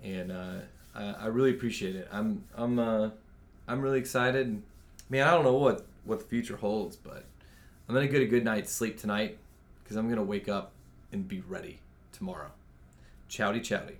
And 0.04 0.32
uh, 0.32 0.60
I, 0.96 1.04
I, 1.04 1.26
really 1.28 1.50
appreciate 1.52 1.96
it. 1.96 2.08
I'm, 2.12 2.43
I'm, 2.56 2.78
uh, 2.78 3.10
I'm 3.67 3.82
really 3.82 4.00
excited. 4.00 4.62
Man, 5.10 5.28
I 5.28 5.32
don't 5.32 5.43
know 5.43 5.54
what, 5.54 5.86
what 6.06 6.20
the 6.20 6.26
future 6.26 6.58
holds, 6.58 6.96
but 6.96 7.26
I'm 7.88 7.96
going 7.96 8.06
to 8.06 8.12
get 8.12 8.22
a 8.22 8.28
good 8.28 8.43
night's 8.43 8.72
sleep 8.72 9.00
tonight 9.00 9.38
because 9.84 9.98
I'm 9.98 10.06
going 10.06 10.17
to 10.17 10.24
wake 10.24 10.48
up 10.48 10.72
and 11.12 11.28
be 11.28 11.41
ready 11.41 11.80
tomorrow. 12.12 12.52
Chowdy, 13.30 13.60
chowdy. 13.60 13.98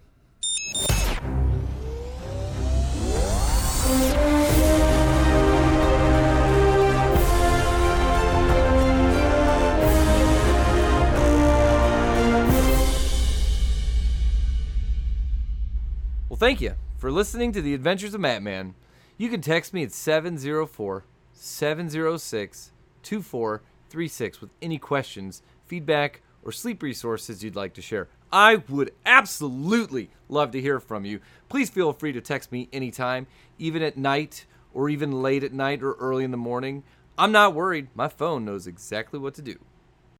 Well, 16.30 16.38
thank 16.38 16.62
you 16.62 16.76
for 16.98 17.12
listening 17.12 17.52
to 17.54 17.62
the 17.62 17.74
Adventures 17.74 18.14
of 18.14 18.22
Mattman. 18.22 18.76
You 19.18 19.30
can 19.30 19.42
text 19.42 19.74
me 19.74 19.84
at 19.84 19.92
704 19.92 21.04
706 21.34 22.72
2436 23.04 24.42
with 24.42 24.54
any 24.62 24.78
questions, 24.78 25.42
feedback, 25.66 26.22
or 26.44 26.52
sleep 26.52 26.84
resources 26.84 27.44
you'd 27.44 27.56
like 27.56 27.74
to 27.74 27.82
share. 27.82 28.08
I 28.32 28.58
would 28.68 28.92
absolutely 29.06 30.10
love 30.28 30.52
to 30.52 30.62
hear 30.62 30.80
from 30.80 31.06
you. 31.06 31.22
Please 31.50 31.70
feel 31.70 31.94
free 31.94 32.12
to 32.12 32.22
text 32.22 32.52
me 32.52 32.68
anytime, 32.74 33.28
even 33.58 33.82
at 33.82 33.98
night 33.98 34.46
or 34.74 34.90
even 34.90 35.22
late 35.22 35.44
at 35.44 35.54
night 35.54 35.82
or 35.82 35.94
early 35.94 36.24
in 36.24 36.32
the 36.32 36.38
morning. 36.38 36.84
I'm 37.18 37.32
not 37.32 37.54
worried. 37.54 37.88
My 37.96 38.08
phone 38.08 38.46
knows 38.46 38.68
exactly 38.68 39.20
what 39.20 39.34
to 39.36 39.42
do. 39.42 39.58